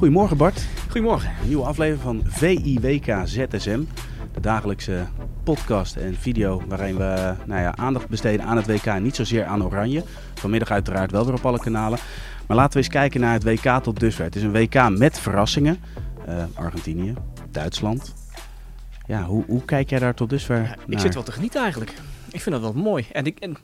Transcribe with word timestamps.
Goedemorgen 0.00 0.36
Bart. 0.36 0.66
Goedemorgen. 0.84 1.30
Een 1.40 1.48
nieuwe 1.48 1.64
aflevering 1.64 2.02
van 2.02 2.22
VIWK 2.24 3.22
ZSM. 3.24 3.82
De 4.32 4.40
dagelijkse 4.40 5.06
podcast 5.44 5.96
en 5.96 6.14
video 6.14 6.62
waarin 6.68 6.96
we 6.96 7.34
nou 7.46 7.60
ja, 7.60 7.76
aandacht 7.76 8.08
besteden 8.08 8.46
aan 8.46 8.56
het 8.56 8.66
WK. 8.66 9.00
Niet 9.00 9.16
zozeer 9.16 9.44
aan 9.44 9.64
Oranje. 9.64 10.04
Vanmiddag 10.34 10.70
uiteraard 10.70 11.10
wel 11.10 11.24
weer 11.24 11.34
op 11.34 11.46
alle 11.46 11.58
kanalen. 11.58 11.98
Maar 12.46 12.56
laten 12.56 12.72
we 12.72 12.78
eens 12.78 12.88
kijken 12.88 13.20
naar 13.20 13.32
het 13.32 13.44
WK 13.44 13.82
tot 13.82 14.00
dusver. 14.00 14.24
Het 14.24 14.36
is 14.36 14.42
een 14.42 14.52
WK 14.52 14.88
met 14.98 15.18
verrassingen. 15.18 15.80
Uh, 16.28 16.44
Argentinië, 16.54 17.14
Duitsland. 17.50 18.14
Ja, 19.06 19.24
hoe, 19.24 19.44
hoe 19.46 19.64
kijk 19.64 19.90
jij 19.90 19.98
daar 19.98 20.14
tot 20.14 20.30
dusver 20.30 20.62
ja, 20.62 20.76
Ik 20.86 20.98
zit 20.98 21.14
wel 21.14 21.22
te 21.22 21.32
genieten 21.32 21.60
eigenlijk. 21.60 21.94
Ik 22.30 22.40
vind 22.40 22.60
dat 22.60 22.74
wel 22.74 22.82
mooi. 22.82 23.06
En, 23.12 23.24
ik, 23.24 23.38
en 23.38 23.56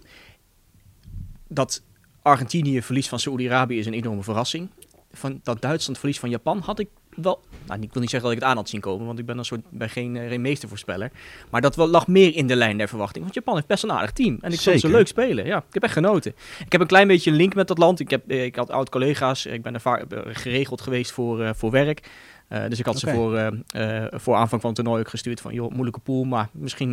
dat 1.48 1.82
Argentinië 2.22 2.82
verlies 2.82 3.08
van 3.08 3.18
Saoedi-Arabië 3.18 3.78
is 3.78 3.86
een 3.86 3.94
enorme 3.94 4.22
verrassing. 4.22 4.68
Van, 5.16 5.40
dat 5.42 5.60
Duitsland 5.60 5.98
verlies 5.98 6.18
van 6.18 6.30
Japan 6.30 6.58
had 6.58 6.78
ik 6.78 6.88
wel... 7.16 7.40
Nou, 7.66 7.80
ik 7.80 7.92
wil 7.92 8.00
niet 8.00 8.10
zeggen 8.10 8.28
dat 8.28 8.38
ik 8.38 8.42
het 8.42 8.50
aan 8.52 8.56
had 8.56 8.68
zien 8.68 8.80
komen, 8.80 9.06
want 9.06 9.18
ik 9.18 9.26
ben 9.26 9.38
een 9.38 9.44
soort, 9.44 9.60
bij 9.70 9.88
geen, 9.88 10.16
geen 10.28 10.40
meestervoorspeller. 10.40 11.10
Maar 11.50 11.60
dat 11.60 11.76
wel, 11.76 11.88
lag 11.88 12.06
meer 12.06 12.34
in 12.34 12.46
de 12.46 12.56
lijn 12.56 12.78
der 12.78 12.88
verwachting. 12.88 13.22
Want 13.22 13.34
Japan 13.34 13.54
heeft 13.54 13.66
best 13.66 13.82
een 13.82 13.92
aardig 13.92 14.12
team. 14.12 14.38
En 14.40 14.52
ik 14.52 14.60
vond 14.60 14.80
ze 14.80 14.88
leuk 14.88 15.06
spelen. 15.06 15.46
Ja, 15.46 15.56
ik 15.56 15.74
heb 15.74 15.82
echt 15.82 15.92
genoten. 15.92 16.34
Ik 16.64 16.72
heb 16.72 16.80
een 16.80 16.86
klein 16.86 17.08
beetje 17.08 17.30
een 17.30 17.36
link 17.36 17.54
met 17.54 17.68
dat 17.68 17.78
land. 17.78 18.00
Ik, 18.00 18.10
heb, 18.10 18.30
eh, 18.30 18.44
ik 18.44 18.56
had 18.56 18.70
oud-collega's. 18.70 19.46
Ik 19.46 19.62
ben 19.62 19.74
er 19.74 19.80
vaak 19.80 20.04
geregeld 20.26 20.80
geweest 20.80 21.10
voor, 21.12 21.40
uh, 21.40 21.50
voor 21.54 21.70
werk. 21.70 22.08
Uh, 22.48 22.68
dus 22.68 22.78
ik 22.78 22.84
had 22.84 22.96
okay. 22.96 23.14
ze 23.14 23.20
voor, 23.20 23.34
uh, 23.34 24.02
uh, 24.02 24.06
voor 24.10 24.34
aanvang 24.34 24.60
van 24.60 24.70
het 24.70 24.78
toernooi 24.78 25.00
ook 25.00 25.08
gestuurd 25.08 25.40
van, 25.40 25.54
joh, 25.54 25.70
moeilijke 25.70 26.00
pool, 26.00 26.24
maar 26.24 26.48
misschien 26.52 26.92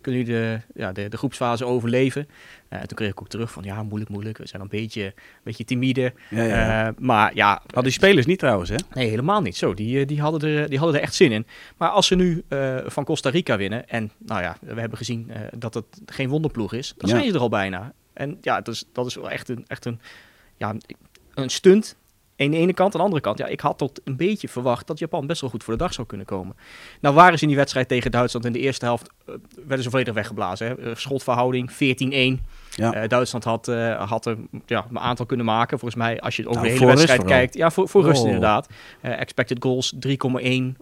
kunnen 0.00 0.20
jullie 0.20 0.24
de, 0.24 0.60
ja, 0.74 0.92
de, 0.92 1.08
de 1.08 1.16
groepsfase 1.16 1.64
overleven. 1.64 2.28
En 2.68 2.88
toen 2.88 2.96
kreeg 2.96 3.10
ik 3.10 3.20
ook 3.20 3.28
terug 3.28 3.50
van, 3.50 3.62
ja, 3.62 3.82
moeilijk, 3.82 4.10
moeilijk. 4.10 4.38
We 4.38 4.46
zijn 4.46 4.62
een 4.62 4.68
beetje, 4.68 5.04
een 5.04 5.12
beetje 5.42 5.64
timide. 5.64 6.12
Ja, 6.30 6.42
ja. 6.42 6.94
maar 6.98 7.34
ja... 7.34 7.60
Hadden 7.62 7.82
die 7.82 7.92
spelers 7.92 8.26
niet 8.26 8.38
trouwens, 8.38 8.70
hè? 8.70 8.76
Nee, 8.94 9.08
helemaal 9.08 9.40
niet. 9.40 9.56
Zo, 9.56 9.74
die, 9.74 10.06
die, 10.06 10.20
hadden, 10.20 10.50
er, 10.50 10.68
die 10.68 10.78
hadden 10.78 10.96
er 10.96 11.02
echt 11.02 11.14
zin 11.14 11.32
in. 11.32 11.46
Maar 11.76 11.88
als 11.88 12.06
ze 12.06 12.14
nu 12.14 12.44
van 12.86 13.04
Costa 13.04 13.30
Rica 13.30 13.56
winnen, 13.56 13.88
en 13.88 14.10
nou 14.18 14.42
ja, 14.42 14.56
we 14.60 14.80
hebben 14.80 14.98
gezien 14.98 15.30
dat 15.56 15.74
het 15.74 15.86
geen 16.06 16.28
wonderploeg 16.28 16.72
is, 16.72 16.94
dan 16.96 17.08
zijn 17.08 17.24
ze 17.24 17.34
er 17.34 17.40
al 17.40 17.48
bijna. 17.48 17.92
En 18.12 18.38
ja, 18.40 18.60
dat 18.60 18.74
is, 18.74 18.84
dat 18.92 19.06
is 19.06 19.14
wel 19.14 19.30
echt 19.30 19.48
een, 19.48 19.64
echt 19.66 19.84
een, 19.84 20.00
ja, 20.56 20.74
een 21.34 21.50
stunt 21.50 21.96
aan 22.44 22.50
de 22.50 22.56
ene 22.56 22.74
kant. 22.74 22.92
Aan 22.92 22.98
de 22.98 23.04
andere 23.04 23.22
kant, 23.22 23.38
ja, 23.38 23.46
ik 23.46 23.60
had 23.60 23.78
tot 23.78 24.00
een 24.04 24.16
beetje 24.16 24.48
verwacht 24.48 24.86
dat 24.86 24.98
Japan 24.98 25.26
best 25.26 25.40
wel 25.40 25.50
goed 25.50 25.64
voor 25.64 25.72
de 25.72 25.82
dag 25.82 25.92
zou 25.92 26.06
kunnen 26.06 26.26
komen. 26.26 26.56
Nou 27.00 27.14
waren 27.14 27.36
ze 27.36 27.42
in 27.42 27.48
die 27.48 27.58
wedstrijd 27.58 27.88
tegen 27.88 28.10
Duitsland 28.10 28.44
in 28.44 28.52
de 28.52 28.58
eerste 28.58 28.84
helft, 28.84 29.10
uh, 29.28 29.34
werden 29.66 29.84
ze 29.84 29.90
volledig 29.90 30.14
weggeblazen. 30.14 30.66
Hè. 30.66 30.94
Schotverhouding 30.94 31.70
14-1. 31.72 31.76
Ja. 32.76 33.02
Uh, 33.02 33.08
Duitsland 33.08 33.44
had, 33.44 33.68
uh, 33.68 34.08
had 34.08 34.26
er 34.26 34.36
ja, 34.66 34.86
een 34.90 34.98
aantal 34.98 35.26
kunnen 35.26 35.46
maken. 35.46 35.78
Volgens 35.78 36.00
mij, 36.00 36.20
als 36.20 36.36
je 36.36 36.42
het 36.42 36.50
over 36.50 36.62
nou, 36.62 36.74
de 36.74 36.80
hele 36.80 36.96
wedstrijd 36.96 37.24
kijkt. 37.24 37.54
Ja, 37.54 37.70
voor, 37.70 37.88
voor 37.88 38.00
oh. 38.00 38.06
rust 38.06 38.24
inderdaad. 38.24 38.68
Uh, 39.02 39.20
expected 39.20 39.62
goals 39.62 39.94
3,1 39.94 40.00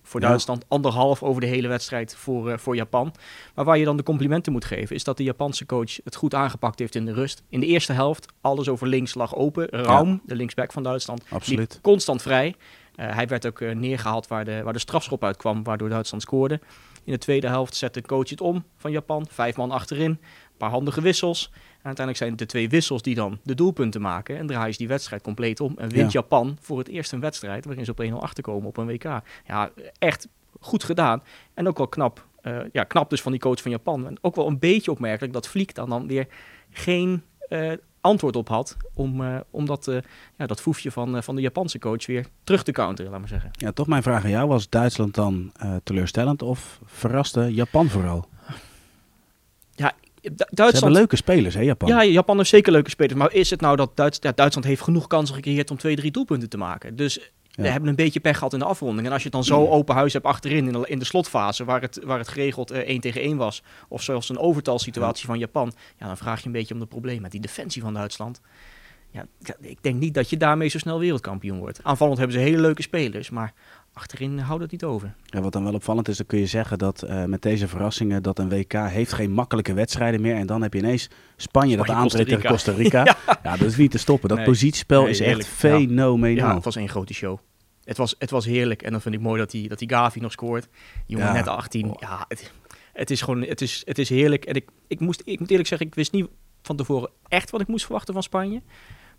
voor 0.02 0.20
ja. 0.20 0.28
Duitsland. 0.28 0.64
Anderhalf 0.68 1.22
over 1.22 1.40
de 1.40 1.46
hele 1.46 1.68
wedstrijd 1.68 2.16
voor, 2.16 2.58
voor 2.58 2.76
Japan. 2.76 3.14
Maar 3.54 3.64
waar 3.64 3.78
je 3.78 3.84
dan 3.84 3.96
de 3.96 4.02
complimenten 4.02 4.52
moet 4.52 4.64
geven, 4.64 4.96
is 4.96 5.04
dat 5.04 5.16
de 5.16 5.22
Japanse 5.22 5.66
coach 5.66 5.96
het 6.04 6.16
goed 6.16 6.34
aangepakt 6.34 6.78
heeft 6.78 6.94
in 6.94 7.04
de 7.04 7.12
rust. 7.12 7.42
In 7.48 7.60
de 7.60 7.66
eerste 7.66 7.92
helft, 7.92 8.32
alles 8.40 8.68
over 8.68 8.86
links 8.86 9.14
lag 9.14 9.34
open. 9.34 9.66
Raum, 9.70 10.08
ja. 10.08 10.18
de 10.26 10.34
linksback 10.34 10.72
van 10.72 10.82
Duitsland, 10.82 11.24
Absoluut. 11.28 11.78
constant 11.82 12.22
vrij. 12.22 12.54
hij 12.96 13.26
werd 13.26 13.46
ook 13.46 13.60
neergehaald 13.60 14.26
waar 14.26 14.44
de, 14.44 14.60
waar 14.62 14.72
de 14.72 14.78
strafschop 14.78 15.24
uitkwam, 15.24 15.62
waardoor 15.62 15.88
Duitsland 15.88 16.22
scoorde. 16.22 16.60
In 17.08 17.14
de 17.14 17.20
tweede 17.20 17.48
helft 17.48 17.74
zette 17.74 18.00
de 18.00 18.06
coach 18.06 18.28
het 18.28 18.40
om 18.40 18.64
van 18.76 18.90
Japan. 18.90 19.26
Vijf 19.30 19.56
man 19.56 19.70
achterin, 19.70 20.10
een 20.10 20.56
paar 20.56 20.70
handige 20.70 21.00
wissels. 21.00 21.50
En 21.52 21.84
uiteindelijk 21.84 22.16
zijn 22.16 22.30
het 22.30 22.38
de 22.38 22.46
twee 22.46 22.68
wissels 22.68 23.02
die 23.02 23.14
dan 23.14 23.38
de 23.42 23.54
doelpunten 23.54 24.00
maken. 24.00 24.36
En 24.36 24.46
draaien 24.46 24.72
ze 24.72 24.78
die 24.78 24.88
wedstrijd 24.88 25.22
compleet 25.22 25.60
om. 25.60 25.74
En 25.78 25.88
wint 25.88 26.12
ja. 26.12 26.20
Japan 26.20 26.56
voor 26.60 26.78
het 26.78 26.88
eerst 26.88 27.12
een 27.12 27.20
wedstrijd 27.20 27.64
waarin 27.64 27.84
ze 27.84 27.90
op 27.90 28.04
1-0 28.04 28.12
achterkomen 28.12 28.68
op 28.68 28.76
een 28.76 28.86
WK. 28.86 29.20
Ja, 29.46 29.70
echt 29.98 30.28
goed 30.60 30.84
gedaan. 30.84 31.22
En 31.54 31.68
ook 31.68 31.78
wel 31.78 31.88
knap. 31.88 32.26
Uh, 32.42 32.58
ja, 32.72 32.84
knap 32.84 33.10
dus 33.10 33.22
van 33.22 33.32
die 33.32 33.40
coach 33.40 33.62
van 33.62 33.70
Japan. 33.70 34.06
En 34.06 34.18
ook 34.20 34.36
wel 34.36 34.46
een 34.46 34.58
beetje 34.58 34.90
opmerkelijk 34.90 35.32
dat 35.32 35.48
Vliek 35.48 35.74
dan, 35.74 35.88
dan 35.88 36.06
weer 36.06 36.26
geen 36.70 37.22
uh, 37.48 37.72
antwoord 38.08 38.36
op 38.36 38.48
had. 38.48 38.76
Om, 38.94 39.20
uh, 39.20 39.36
om 39.50 39.66
dat, 39.66 39.90
ja, 40.36 40.46
dat 40.46 40.60
foefje 40.60 40.90
van, 40.90 41.22
van 41.22 41.34
de 41.34 41.40
Japanse 41.40 41.78
coach 41.78 42.06
weer 42.06 42.26
terug 42.44 42.62
te 42.62 42.72
counteren, 42.72 43.10
laat 43.10 43.20
maar 43.20 43.28
zeggen. 43.28 43.50
Ja, 43.52 43.72
toch 43.72 43.86
mijn 43.86 44.02
vraag 44.02 44.24
aan 44.24 44.30
jou. 44.30 44.48
Was 44.48 44.68
Duitsland 44.68 45.14
dan 45.14 45.52
teleurstellend 45.82 46.42
of 46.42 46.80
verraste 46.84 47.54
Japan 47.54 47.88
vooral? 47.88 48.28
Ja, 49.74 49.92
Duitsland... 50.22 50.76
Ze 50.76 50.78
hebben 50.78 50.92
leuke 50.92 51.16
spelers, 51.16 51.54
hè, 51.54 51.60
Japan? 51.60 51.88
Ja, 51.88 52.04
Japan 52.04 52.36
heeft 52.36 52.48
zeker 52.48 52.72
leuke 52.72 52.90
spelers. 52.90 53.18
Maar 53.18 53.32
is 53.32 53.50
het 53.50 53.60
nou 53.60 53.76
dat 53.76 53.96
Duits... 53.96 54.18
ja, 54.20 54.32
Duitsland 54.34 54.66
heeft 54.66 54.82
genoeg 54.82 55.06
kansen 55.06 55.34
gecreëerd 55.34 55.70
om 55.70 55.76
twee, 55.76 55.96
drie 55.96 56.10
doelpunten 56.10 56.48
te 56.48 56.56
maken? 56.56 56.96
Dus 56.96 57.30
ja. 57.58 57.64
we 57.64 57.70
hebben 57.70 57.88
een 57.88 57.96
beetje 57.96 58.20
pech 58.20 58.36
gehad 58.36 58.52
in 58.52 58.58
de 58.58 58.64
afronding. 58.64 59.06
En 59.06 59.12
als 59.12 59.22
je 59.22 59.28
het 59.28 59.36
dan 59.36 59.44
zo 59.44 59.66
open 59.66 59.94
huis 59.94 60.12
hebt 60.12 60.24
achterin 60.24 60.66
in 60.66 60.72
de, 60.72 60.88
in 60.88 60.98
de 60.98 61.04
slotfase, 61.04 61.64
waar 61.64 61.80
het, 61.80 62.00
waar 62.04 62.18
het 62.18 62.28
geregeld 62.28 62.72
uh, 62.72 62.78
1 62.78 63.00
tegen 63.00 63.20
1 63.20 63.36
was, 63.36 63.62
of 63.88 64.02
zelfs 64.02 64.28
een 64.28 64.38
overtalsituatie 64.38 65.22
ja. 65.22 65.28
van 65.28 65.38
Japan, 65.38 65.72
ja, 65.96 66.06
dan 66.06 66.16
vraag 66.16 66.40
je 66.40 66.46
een 66.46 66.52
beetje 66.52 66.74
om 66.74 66.80
de 66.80 66.86
problemen. 66.86 67.30
Die 67.30 67.40
defensie 67.40 67.82
van 67.82 67.94
Duitsland, 67.94 68.40
ja, 69.10 69.26
ik 69.60 69.82
denk 69.82 70.00
niet 70.00 70.14
dat 70.14 70.30
je 70.30 70.36
daarmee 70.36 70.68
zo 70.68 70.78
snel 70.78 70.98
wereldkampioen 70.98 71.58
wordt. 71.58 71.80
Aanvallend 71.82 72.18
hebben 72.18 72.36
ze 72.36 72.42
hele 72.42 72.60
leuke 72.60 72.82
spelers, 72.82 73.30
maar 73.30 73.52
achterin 73.98 74.38
houdt 74.38 74.62
het 74.62 74.70
niet 74.70 74.84
over. 74.84 75.14
Ja, 75.24 75.40
wat 75.40 75.52
dan 75.52 75.64
wel 75.64 75.74
opvallend 75.74 76.08
is, 76.08 76.16
dan 76.16 76.26
kun 76.26 76.38
je 76.38 76.46
zeggen 76.46 76.78
dat 76.78 77.04
uh, 77.04 77.24
met 77.24 77.42
deze 77.42 77.68
verrassingen 77.68 78.22
dat 78.22 78.38
een 78.38 78.48
WK 78.48 78.72
heeft 78.72 79.12
geen 79.12 79.32
makkelijke 79.32 79.72
wedstrijden 79.72 80.20
meer. 80.20 80.34
En 80.34 80.46
dan 80.46 80.62
heb 80.62 80.72
je 80.72 80.78
ineens 80.78 81.02
Spanje, 81.36 81.72
Spanje 81.72 81.76
dat 81.76 81.90
aantreedt 81.90 82.28
tegen 82.28 82.50
Costa 82.50 82.72
Rica. 82.72 83.04
ja. 83.04 83.16
ja. 83.42 83.56
dat 83.56 83.68
is 83.68 83.76
niet 83.76 83.90
te 83.90 83.98
stoppen. 83.98 84.28
Dat 84.28 84.38
nee. 84.38 84.46
positiespel 84.46 85.02
nee, 85.02 85.10
is 85.10 85.20
echt 85.20 85.46
fenomenaal. 85.46 86.48
Ja, 86.48 86.54
het 86.54 86.64
was 86.64 86.74
een 86.74 86.88
grote 86.88 87.14
show. 87.14 87.38
Het 87.84 87.96
was, 87.96 88.14
het 88.18 88.30
was 88.30 88.44
heerlijk. 88.44 88.82
En 88.82 88.90
dan 88.90 89.00
vind 89.00 89.14
ik 89.14 89.20
mooi 89.20 89.38
dat 89.40 89.50
die, 89.50 89.68
dat 89.68 89.78
die 89.78 89.88
Gavi 89.88 90.20
nog 90.20 90.32
scoort. 90.32 90.68
Jongen, 91.06 91.26
ja. 91.26 91.32
net 91.32 91.48
18. 91.48 91.96
Ja, 91.98 92.24
het, 92.28 92.52
het, 92.92 93.10
is 93.10 93.20
gewoon, 93.20 93.42
het 93.42 93.60
is, 93.60 93.82
het 93.84 93.98
is 93.98 94.08
heerlijk. 94.08 94.44
En 94.44 94.54
ik, 94.54 94.68
ik, 94.86 95.00
moest, 95.00 95.22
ik 95.24 95.40
moet 95.40 95.50
eerlijk 95.50 95.68
zeggen, 95.68 95.86
ik 95.86 95.94
wist 95.94 96.12
niet 96.12 96.26
van 96.62 96.76
tevoren 96.76 97.10
echt 97.28 97.50
wat 97.50 97.60
ik 97.60 97.66
moest 97.66 97.84
verwachten 97.84 98.14
van 98.14 98.22
Spanje. 98.22 98.62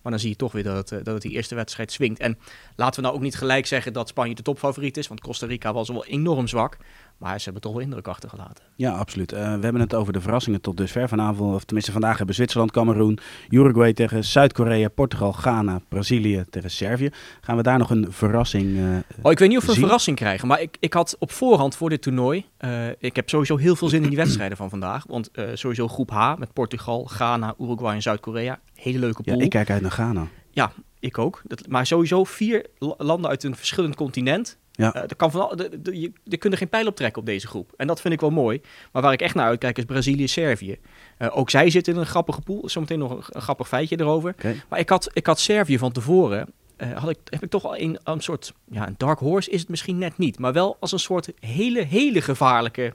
Maar 0.01 0.11
dan 0.11 0.21
zie 0.21 0.29
je 0.29 0.35
toch 0.35 0.51
weer 0.51 0.63
dat 0.63 0.89
het, 0.89 1.05
dat 1.05 1.13
het 1.13 1.21
die 1.21 1.31
eerste 1.31 1.55
wedstrijd 1.55 1.91
swingt. 1.91 2.19
En 2.19 2.37
laten 2.75 2.95
we 2.95 3.05
nou 3.05 3.17
ook 3.17 3.23
niet 3.23 3.35
gelijk 3.35 3.65
zeggen 3.65 3.93
dat 3.93 4.07
Spanje 4.07 4.35
de 4.35 4.41
topfavoriet 4.41 4.97
is. 4.97 5.07
Want 5.07 5.21
Costa 5.21 5.45
Rica 5.45 5.73
was 5.73 5.89
wel 5.89 6.05
enorm 6.05 6.47
zwak. 6.47 6.77
Maar 7.19 7.37
ze 7.37 7.43
hebben 7.43 7.61
toch 7.61 7.73
wel 7.73 7.81
indruk 7.81 8.07
achtergelaten. 8.07 8.63
Ja, 8.75 8.91
absoluut. 8.91 9.33
Uh, 9.33 9.39
we 9.39 9.63
hebben 9.63 9.81
het 9.81 9.93
over 9.93 10.13
de 10.13 10.21
verrassingen 10.21 10.61
tot 10.61 10.77
dusver 10.77 11.07
vanavond. 11.07 11.55
Of 11.55 11.63
tenminste, 11.63 11.91
vandaag 11.91 12.17
hebben 12.17 12.35
Zwitserland, 12.35 12.71
Cameroen, 12.71 13.19
Uruguay 13.49 13.93
tegen 13.93 14.23
Zuid-Korea, 14.23 14.89
Portugal, 14.89 15.31
Ghana, 15.31 15.81
Brazilië 15.89 16.45
tegen 16.49 16.71
Servië. 16.71 17.09
Gaan 17.41 17.55
we 17.55 17.63
daar 17.63 17.77
nog 17.77 17.89
een 17.89 18.07
verrassing 18.09 18.65
uh, 18.65 18.97
Oh, 19.21 19.31
ik 19.31 19.39
weet 19.39 19.49
niet 19.49 19.57
of 19.57 19.65
we 19.65 19.71
zien? 19.71 19.81
een 19.81 19.87
verrassing 19.87 20.15
krijgen. 20.17 20.47
Maar 20.47 20.61
ik, 20.61 20.77
ik 20.79 20.93
had 20.93 21.15
op 21.19 21.31
voorhand 21.31 21.75
voor 21.75 21.89
dit 21.89 22.01
toernooi... 22.01 22.45
Uh, 22.65 22.87
ik 22.99 23.15
heb 23.15 23.29
sowieso 23.29 23.57
heel 23.57 23.75
veel 23.75 23.87
zin 23.89 24.03
in 24.03 24.09
die 24.09 24.17
wedstrijden 24.25 24.57
van 24.57 24.69
vandaag. 24.69 25.03
Want 25.07 25.29
sowieso 25.53 25.87
groep 25.87 26.09
H 26.09 26.35
met 26.37 26.53
Portugal, 26.53 27.03
Ghana, 27.03 27.55
Uruguay 27.59 27.95
en 27.95 28.01
Zuid-Korea. 28.01 28.59
Hele 28.73 28.99
leuke 28.99 29.23
pool. 29.23 29.37
Ja, 29.37 29.43
ik 29.43 29.49
kijk 29.49 29.69
uit 29.69 29.81
naar 29.81 29.91
Ghana. 29.91 30.27
Ja, 30.51 30.71
ik 30.99 31.17
ook. 31.17 31.41
Dat, 31.43 31.67
maar 31.67 31.85
sowieso 31.85 32.23
vier 32.23 32.65
landen 32.97 33.29
uit 33.29 33.43
een 33.43 33.55
verschillend 33.55 33.95
continent. 33.95 34.57
Ja. 34.79 34.95
Uh, 34.95 35.01
er, 35.01 35.15
kan 35.15 35.31
van, 35.31 35.57
de, 35.57 35.81
de, 35.81 35.99
je, 35.99 36.11
er 36.27 36.37
kunnen 36.37 36.59
geen 36.59 36.69
pijl 36.69 36.87
op 36.87 36.95
trekken 36.95 37.21
op 37.21 37.27
deze 37.27 37.47
groep. 37.47 37.73
En 37.77 37.87
dat 37.87 38.01
vind 38.01 38.13
ik 38.13 38.19
wel 38.19 38.29
mooi. 38.29 38.61
Maar 38.91 39.01
waar 39.01 39.13
ik 39.13 39.21
echt 39.21 39.35
naar 39.35 39.45
uitkijk 39.45 39.77
is 39.77 39.85
Brazilië-Servië. 39.85 40.77
Uh, 41.19 41.37
ook 41.37 41.49
zij 41.49 41.69
zitten 41.69 41.93
in 41.93 41.99
een 41.99 42.05
grappige 42.05 42.41
pool. 42.41 42.69
Zometeen 42.69 42.99
nog 42.99 43.11
een, 43.11 43.23
een 43.29 43.41
grappig 43.41 43.67
feitje 43.67 43.99
erover. 43.99 44.29
Okay. 44.31 44.61
Maar 44.69 44.79
ik 44.79 44.89
had, 44.89 45.09
ik 45.13 45.25
had 45.25 45.39
Servië 45.39 45.77
van 45.77 45.91
tevoren. 45.91 46.53
Uh, 46.77 46.97
had 46.97 47.09
ik, 47.09 47.17
heb 47.23 47.43
ik 47.43 47.49
toch 47.49 47.65
al 47.65 47.77
een, 47.77 47.99
een 48.03 48.21
soort... 48.21 48.53
Ja, 48.71 48.87
een 48.87 48.95
dark 48.97 49.19
horse 49.19 49.49
is 49.49 49.59
het 49.59 49.69
misschien 49.69 49.97
net 49.97 50.17
niet. 50.17 50.39
Maar 50.39 50.53
wel 50.53 50.77
als 50.79 50.91
een 50.91 50.99
soort 50.99 51.31
hele, 51.39 51.81
hele 51.81 52.21
gevaarlijke... 52.21 52.93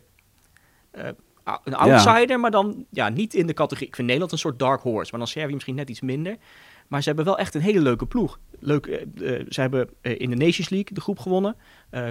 een 1.64 1.74
outsider, 1.74 2.30
ja. 2.30 2.36
maar 2.36 2.50
dan 2.50 2.84
ja, 2.90 3.08
niet 3.08 3.34
in 3.34 3.46
de 3.46 3.54
categorie... 3.54 3.88
Ik 3.88 3.94
vind 3.94 4.06
Nederland 4.06 4.32
een 4.32 4.38
soort 4.38 4.58
dark 4.58 4.80
horse. 4.80 5.10
Maar 5.10 5.20
dan 5.20 5.28
Servië 5.28 5.52
misschien 5.52 5.74
net 5.74 5.90
iets 5.90 6.00
minder. 6.00 6.36
Maar 6.94 7.02
ze 7.02 7.08
hebben 7.08 7.26
wel 7.26 7.38
echt 7.38 7.54
een 7.54 7.60
hele 7.60 7.80
leuke 7.80 8.06
ploeg. 8.06 8.38
Leuk, 8.58 8.86
uh, 8.86 9.00
uh, 9.14 9.46
ze 9.48 9.60
hebben 9.60 9.88
uh, 10.02 10.20
in 10.20 10.30
de 10.30 10.36
Nations 10.36 10.68
League 10.68 10.94
de 10.94 11.00
groep 11.00 11.18
gewonnen. 11.18 11.56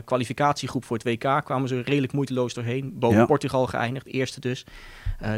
kwalificatiegroep 0.05 0.85
voor 0.85 0.97
het 0.97 1.05
WK 1.05 1.41
kwamen 1.45 1.67
ze 1.67 1.81
redelijk 1.81 2.13
moeiteloos 2.13 2.53
doorheen. 2.53 2.99
Boven 2.99 3.17
ja. 3.17 3.25
Portugal 3.25 3.65
geëindigd, 3.65 4.05
eerste 4.05 4.39
dus. 4.39 4.65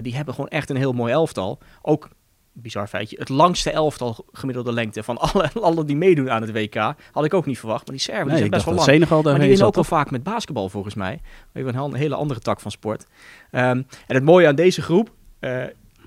die 0.01 0.15
hebben 0.15 0.33
gewoon 0.33 0.49
echt 0.49 0.69
een 0.69 0.75
heel 0.75 0.93
mooi 0.93 1.13
elftal. 1.13 1.59
Ook, 1.81 2.09
bizar 2.53 2.87
feitje, 2.87 3.17
het 3.19 3.29
langste 3.29 3.71
elftal 3.71 4.25
gemiddelde 4.31 4.73
lengte 4.73 5.03
van 5.03 5.17
alle 5.31 5.49
landen 5.53 5.85
die 5.85 5.95
meedoen 5.95 6.31
aan 6.31 6.41
het 6.41 6.51
WK. 6.51 6.95
Had 7.11 7.25
ik 7.25 7.33
ook 7.33 7.45
niet 7.45 7.59
verwacht, 7.59 7.85
maar 7.85 7.95
die 7.95 8.05
Serven 8.05 8.27
nee, 8.27 8.37
zijn 8.37 8.49
best 8.49 8.65
wel 8.65 8.73
lang. 8.73 8.87
Senegal 8.87 9.21
maar 9.21 9.39
die 9.39 9.47
winnen 9.47 9.67
ook 9.67 9.75
wel 9.75 9.83
vaak 9.83 10.11
met 10.11 10.23
basketbal 10.23 10.69
volgens 10.69 10.95
mij. 10.95 11.21
Even 11.53 11.75
een 11.75 11.93
hele 11.93 12.15
andere 12.15 12.39
tak 12.39 12.59
van 12.59 12.71
sport. 12.71 13.05
Um, 13.51 13.61
en 14.07 14.15
het 14.15 14.23
mooie 14.23 14.47
aan 14.47 14.55
deze 14.55 14.81
groep 14.81 15.11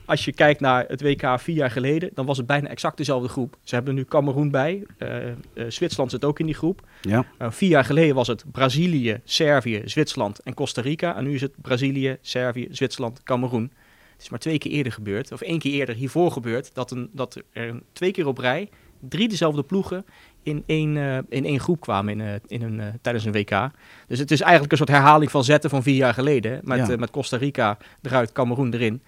als 0.08 0.24
je 0.24 0.32
kijkt 0.32 0.60
naar 0.60 0.84
het 0.88 1.02
WK 1.02 1.40
vier 1.40 1.54
jaar 1.54 1.70
geleden, 1.70 2.10
dan 2.14 2.26
was 2.26 2.36
het 2.36 2.46
bijna 2.46 2.68
exact 2.68 2.96
dezelfde 2.96 3.28
groep. 3.28 3.56
Ze 3.62 3.74
hebben 3.74 3.92
er 3.92 3.98
nu 3.98 4.04
Cameroen 4.04 4.50
bij. 4.50 4.82
Uh, 4.98 5.26
uh, 5.26 5.34
Zwitserland 5.68 6.10
zit 6.10 6.24
ook 6.24 6.38
in 6.38 6.46
die 6.46 6.54
groep. 6.54 6.80
Ja. 7.00 7.24
Uh, 7.38 7.50
vier 7.50 7.68
jaar 7.68 7.84
geleden 7.84 8.14
was 8.14 8.26
het 8.26 8.44
Brazilië, 8.52 9.20
Servië, 9.24 9.82
Zwitserland 9.84 10.40
en 10.42 10.54
Costa 10.54 10.82
Rica. 10.82 11.16
En 11.16 11.24
nu 11.24 11.34
is 11.34 11.40
het 11.40 11.52
Brazilië, 11.56 12.16
Servië, 12.20 12.68
Zwitserland, 12.70 13.22
Cameroen. 13.22 13.72
Het 14.12 14.22
is 14.22 14.28
maar 14.28 14.38
twee 14.38 14.58
keer 14.58 14.72
eerder 14.72 14.92
gebeurd, 14.92 15.32
of 15.32 15.40
één 15.40 15.58
keer 15.58 15.72
eerder 15.72 15.94
hiervoor 15.94 16.30
gebeurd, 16.30 16.74
dat, 16.74 16.90
een, 16.90 17.10
dat 17.12 17.42
er 17.52 17.82
twee 17.92 18.10
keer 18.10 18.26
op 18.26 18.38
rij 18.38 18.68
drie 19.00 19.28
dezelfde 19.28 19.62
ploegen 19.62 20.04
in 20.42 20.62
één, 20.66 20.96
uh, 20.96 21.18
in 21.28 21.44
één 21.44 21.60
groep 21.60 21.80
kwamen 21.80 22.12
in, 22.12 22.26
uh, 22.26 22.34
in 22.46 22.62
een, 22.62 22.78
uh, 22.78 22.86
tijdens 23.02 23.24
een 23.24 23.32
WK. 23.32 23.70
Dus 24.06 24.18
het 24.18 24.30
is 24.30 24.40
eigenlijk 24.40 24.72
een 24.72 24.78
soort 24.78 24.90
herhaling 24.90 25.30
van 25.30 25.44
zetten 25.44 25.70
van 25.70 25.82
vier 25.82 25.94
jaar 25.94 26.14
geleden. 26.14 26.60
Met, 26.64 26.86
ja. 26.86 26.96
met 26.96 27.10
Costa 27.10 27.36
Rica 27.36 27.78
eruit, 28.02 28.32
Cameroen 28.32 28.74
erin. 28.74 29.02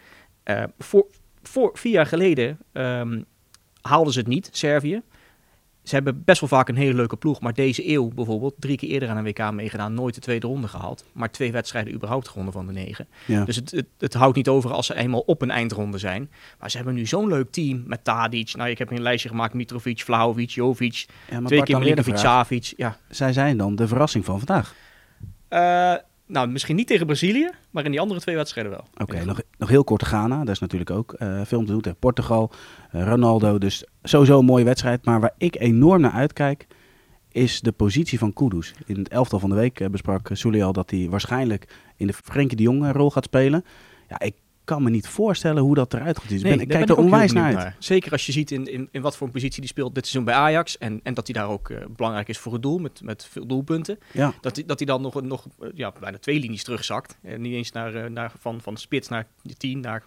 Voor, 0.79 1.07
voor 1.43 1.71
vier 1.75 1.93
jaar 1.93 2.07
geleden 2.07 2.59
um, 2.73 3.25
haalden 3.81 4.13
ze 4.13 4.19
het 4.19 4.29
niet, 4.29 4.49
Servië. 4.53 5.03
Ze 5.83 5.95
hebben 5.95 6.25
best 6.25 6.41
wel 6.41 6.49
vaak 6.49 6.69
een 6.69 6.77
hele 6.77 6.95
leuke 6.95 7.17
ploeg. 7.17 7.41
Maar 7.41 7.55
deze 7.55 7.89
eeuw 7.89 8.09
bijvoorbeeld, 8.09 8.55
drie 8.59 8.77
keer 8.77 8.89
eerder 8.89 9.09
aan 9.09 9.17
een 9.17 9.25
WK 9.25 9.51
meegedaan, 9.53 9.95
nooit 9.95 10.15
de 10.15 10.21
tweede 10.21 10.47
ronde 10.47 10.69
gehaald. 10.69 11.05
Maar 11.13 11.31
twee 11.31 11.53
wedstrijden 11.53 11.95
überhaupt 11.95 12.29
gewonnen 12.29 12.53
van 12.53 12.67
de 12.67 12.73
negen. 12.73 13.09
Ja. 13.27 13.45
Dus 13.45 13.57
het, 13.57 13.71
het, 13.71 13.87
het, 13.99 14.15
houdt 14.15 14.37
niet 14.37 14.49
over 14.49 14.73
als 14.73 14.87
ze 14.87 14.95
eenmaal 14.95 15.21
op 15.21 15.43
een 15.43 15.51
eindronde 15.51 15.99
zijn. 15.99 16.31
Maar 16.59 16.71
ze 16.71 16.77
hebben 16.77 16.95
nu 16.95 17.07
zo'n 17.07 17.29
leuk 17.29 17.51
team 17.51 17.83
met 17.87 18.05
Tadic. 18.05 18.55
Nou, 18.55 18.71
ik 18.71 18.79
heb 18.79 18.91
een 18.91 19.03
lijstje 19.03 19.29
gemaakt. 19.29 19.55
Mitrovic, 19.55 20.01
Vlahovic, 20.01 20.51
Jovic. 20.51 21.07
Ja, 21.31 21.43
twee 21.43 21.63
keer 21.63 21.79
Milinkovic, 21.79 22.17
Savic. 22.17 22.73
Ja. 22.77 22.97
Zij 23.09 23.33
zijn 23.33 23.57
dan 23.57 23.77
de 23.77 23.89
verrassing 23.89 24.25
van 24.25 24.39
vandaag. 24.39 24.75
Uh, 25.51 25.95
nou, 26.31 26.49
misschien 26.49 26.77
niet 26.77 26.87
tegen 26.87 27.07
Brazilië, 27.07 27.51
maar 27.71 27.85
in 27.85 27.91
die 27.91 28.01
andere 28.01 28.21
twee 28.21 28.37
wedstrijden 28.37 28.73
wel. 28.73 28.85
Oké, 28.97 29.25
nog, 29.25 29.41
nog 29.59 29.69
heel 29.69 29.85
kort 29.85 30.03
Ghana. 30.03 30.39
Dat 30.39 30.55
is 30.55 30.59
natuurlijk 30.59 30.91
ook 30.91 31.17
uh, 31.19 31.41
veel 31.45 31.59
om 31.59 31.67
te 31.67 31.73
doen 31.73 31.81
tegen 31.81 31.99
Portugal. 31.99 32.51
Uh, 32.95 33.07
Ronaldo, 33.07 33.59
dus 33.59 33.85
sowieso 34.03 34.39
een 34.39 34.45
mooie 34.45 34.65
wedstrijd. 34.65 35.05
Maar 35.05 35.21
waar 35.21 35.35
ik 35.39 35.57
enorm 35.61 36.01
naar 36.01 36.13
uitkijk, 36.13 36.67
is 37.29 37.61
de 37.61 37.73
positie 37.73 38.19
van 38.19 38.33
Kudus. 38.33 38.75
In 38.87 38.99
het 38.99 39.09
elftal 39.09 39.39
van 39.39 39.51
de 39.51 39.57
week 39.57 39.81
uh, 39.81 39.89
besprak 39.89 40.31
al 40.63 40.73
dat 40.73 40.91
hij 40.91 41.09
waarschijnlijk 41.11 41.75
in 41.97 42.07
de 42.07 42.13
Frenkie 42.13 42.57
de 42.57 42.63
Jong 42.63 42.93
rol 42.93 43.11
gaat 43.11 43.25
spelen. 43.25 43.65
Ja, 44.09 44.21
ik 44.21 44.35
kan 44.71 44.83
me 44.83 44.91
niet 44.91 45.09
voorstellen 45.09 45.63
hoe 45.63 45.75
dat 45.75 45.95
eruit 45.95 46.19
gaat. 46.19 46.29
Dus 46.29 46.43
nee, 46.43 46.53
ben, 46.53 46.61
ik 46.61 46.69
kijk 46.69 46.89
er 46.89 46.97
onwijs 46.97 47.33
naar 47.33 47.57
uit. 47.57 47.75
Zeker 47.79 48.13
als 48.13 48.27
je 48.27 48.33
ziet 48.33 48.51
in, 48.51 48.67
in, 48.67 48.89
in 48.91 49.03
wat 49.03 49.17
voor 49.17 49.27
een 49.27 49.33
positie 49.33 49.61
die 49.61 49.69
speelt 49.69 49.95
dit 49.95 50.07
seizoen 50.07 50.25
bij 50.25 50.35
Ajax. 50.35 50.79
En, 50.79 51.01
en 51.03 51.15
dat 51.15 51.27
hij 51.27 51.35
daar 51.35 51.49
ook 51.49 51.69
uh, 51.69 51.79
belangrijk 51.97 52.29
is 52.29 52.39
voor 52.39 52.53
het 52.53 52.63
doel, 52.63 52.79
met, 52.79 53.03
met 53.03 53.25
veel 53.31 53.47
doelpunten. 53.47 53.99
Ja. 54.13 54.35
Dat 54.41 54.57
hij 54.57 54.65
dat 54.67 54.79
hij 54.79 54.87
dan 54.87 55.03
nog, 55.03 55.23
nog 55.23 55.47
ja, 55.75 55.93
bijna 56.01 56.19
twee 56.19 56.39
linies 56.39 56.65
terugzakt. 56.65 57.19
En 57.23 57.41
niet 57.41 57.55
eens 57.55 57.73
naar, 57.73 57.95
uh, 57.95 58.05
naar, 58.05 58.33
van, 58.39 58.61
van 58.61 58.77
spits 58.77 59.09
naar 59.09 59.27
de 59.43 59.55
tien, 59.55 59.81
naar 59.81 60.05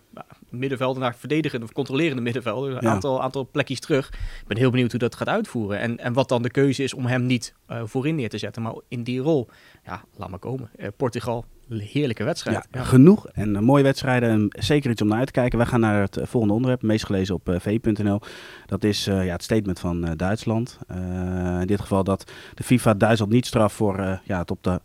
uh, 0.54 0.60
middenvelden, 0.60 1.02
naar 1.02 1.16
verdedigende 1.16 1.66
of 1.66 1.72
controlerende 1.72 2.22
middenvelden. 2.22 2.76
Een 2.76 2.78
ja. 2.82 2.90
aantal, 2.90 3.22
aantal 3.22 3.48
plekjes 3.52 3.80
terug. 3.80 4.08
Ik 4.08 4.48
ben 4.48 4.58
heel 4.58 4.72
benieuwd 4.72 4.92
hoe 4.92 5.00
dat 5.00 5.16
gaat 5.16 5.28
uitvoeren. 5.28 5.80
En, 5.80 5.98
en 5.98 6.14
wat 6.14 6.30
dan 6.30 6.42
de 6.42 6.52
keuze 6.52 6.84
is 6.84 6.94
om 6.94 7.06
hem 7.06 7.26
niet 7.26 7.54
voorin 7.68 8.16
neer 8.16 8.30
te 8.30 8.38
zetten, 8.38 8.62
maar 8.62 8.74
in 8.88 9.04
die 9.04 9.20
rol. 9.20 9.48
Ja, 9.86 10.04
laat 10.16 10.30
maar 10.30 10.40
komen. 10.40 10.70
Portugal, 10.98 11.46
heerlijke 11.70 12.24
wedstrijd. 12.24 12.68
Ja, 12.72 12.84
Genoeg 12.84 13.28
en 13.28 13.50
uh, 13.50 13.60
mooie 13.60 13.84
wedstrijden. 13.84 14.30
En 14.30 14.48
zeker 14.50 14.92
iets 14.92 15.02
om 15.02 15.08
naar 15.08 15.18
uit 15.18 15.28
te 15.28 15.34
kijken. 15.34 15.58
Wij 15.58 15.68
gaan 15.68 15.80
naar 15.80 16.02
het 16.02 16.18
uh, 16.18 16.26
volgende 16.26 16.56
onderwerp, 16.56 16.82
meest 16.82 17.06
gelezen 17.06 17.36
op 17.36 17.50
uh, 17.50 17.60
v.nl. 17.60 18.20
Dat 18.66 18.84
is 18.84 19.06
ja, 19.06 19.14
het 19.14 19.44
statement 19.44 19.80
van 19.80 20.14
Duitsland. 20.16 20.80
in 21.60 21.68
dit 21.68 21.82
geval 21.82 22.04
dat 22.04 22.32
de 22.54 22.64
FIFA 22.64 22.94
Duitsland 22.94 23.32
niet 23.32 23.46
straft 23.46 23.76
voor 23.76 24.20
ja, 24.24 24.40
het 24.40 24.52
op 24.52 24.64
de 24.64 24.82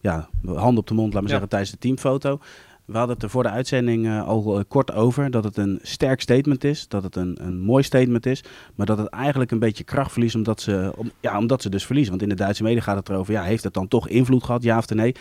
ja, 0.00 0.28
hand 0.44 0.78
op 0.78 0.86
de 0.86 0.94
mond, 0.94 1.12
laat 1.12 1.22
maar 1.22 1.30
zeggen, 1.30 1.48
tijdens 1.48 1.70
de 1.70 1.78
teamfoto. 1.78 2.40
We 2.84 2.96
hadden 2.96 3.14
het 3.14 3.24
er 3.24 3.30
voor 3.30 3.42
de 3.42 3.48
uitzending 3.48 4.20
al 4.20 4.64
kort 4.68 4.92
over 4.92 5.30
dat 5.30 5.44
het 5.44 5.56
een 5.56 5.78
sterk 5.82 6.20
statement 6.20 6.64
is, 6.64 6.88
dat 6.88 7.02
het 7.02 7.16
een, 7.16 7.38
een 7.40 7.60
mooi 7.60 7.82
statement 7.82 8.26
is, 8.26 8.44
maar 8.74 8.86
dat 8.86 8.98
het 8.98 9.08
eigenlijk 9.08 9.50
een 9.50 9.58
beetje 9.58 9.84
kracht 9.84 10.12
verliest 10.12 10.34
omdat 10.34 10.60
ze, 10.60 10.92
om, 10.96 11.10
ja, 11.20 11.38
omdat 11.38 11.62
ze 11.62 11.68
dus 11.68 11.86
verliezen. 11.86 12.10
Want 12.10 12.22
in 12.22 12.28
de 12.36 12.42
Duitse 12.42 12.62
media 12.62 12.80
gaat 12.80 12.96
het 12.96 13.08
erover, 13.08 13.32
ja, 13.32 13.42
heeft 13.42 13.64
het 13.64 13.74
dan 13.74 13.88
toch 13.88 14.08
invloed 14.08 14.44
gehad, 14.44 14.62
ja 14.62 14.78
of 14.78 14.88
nee? 14.88 15.14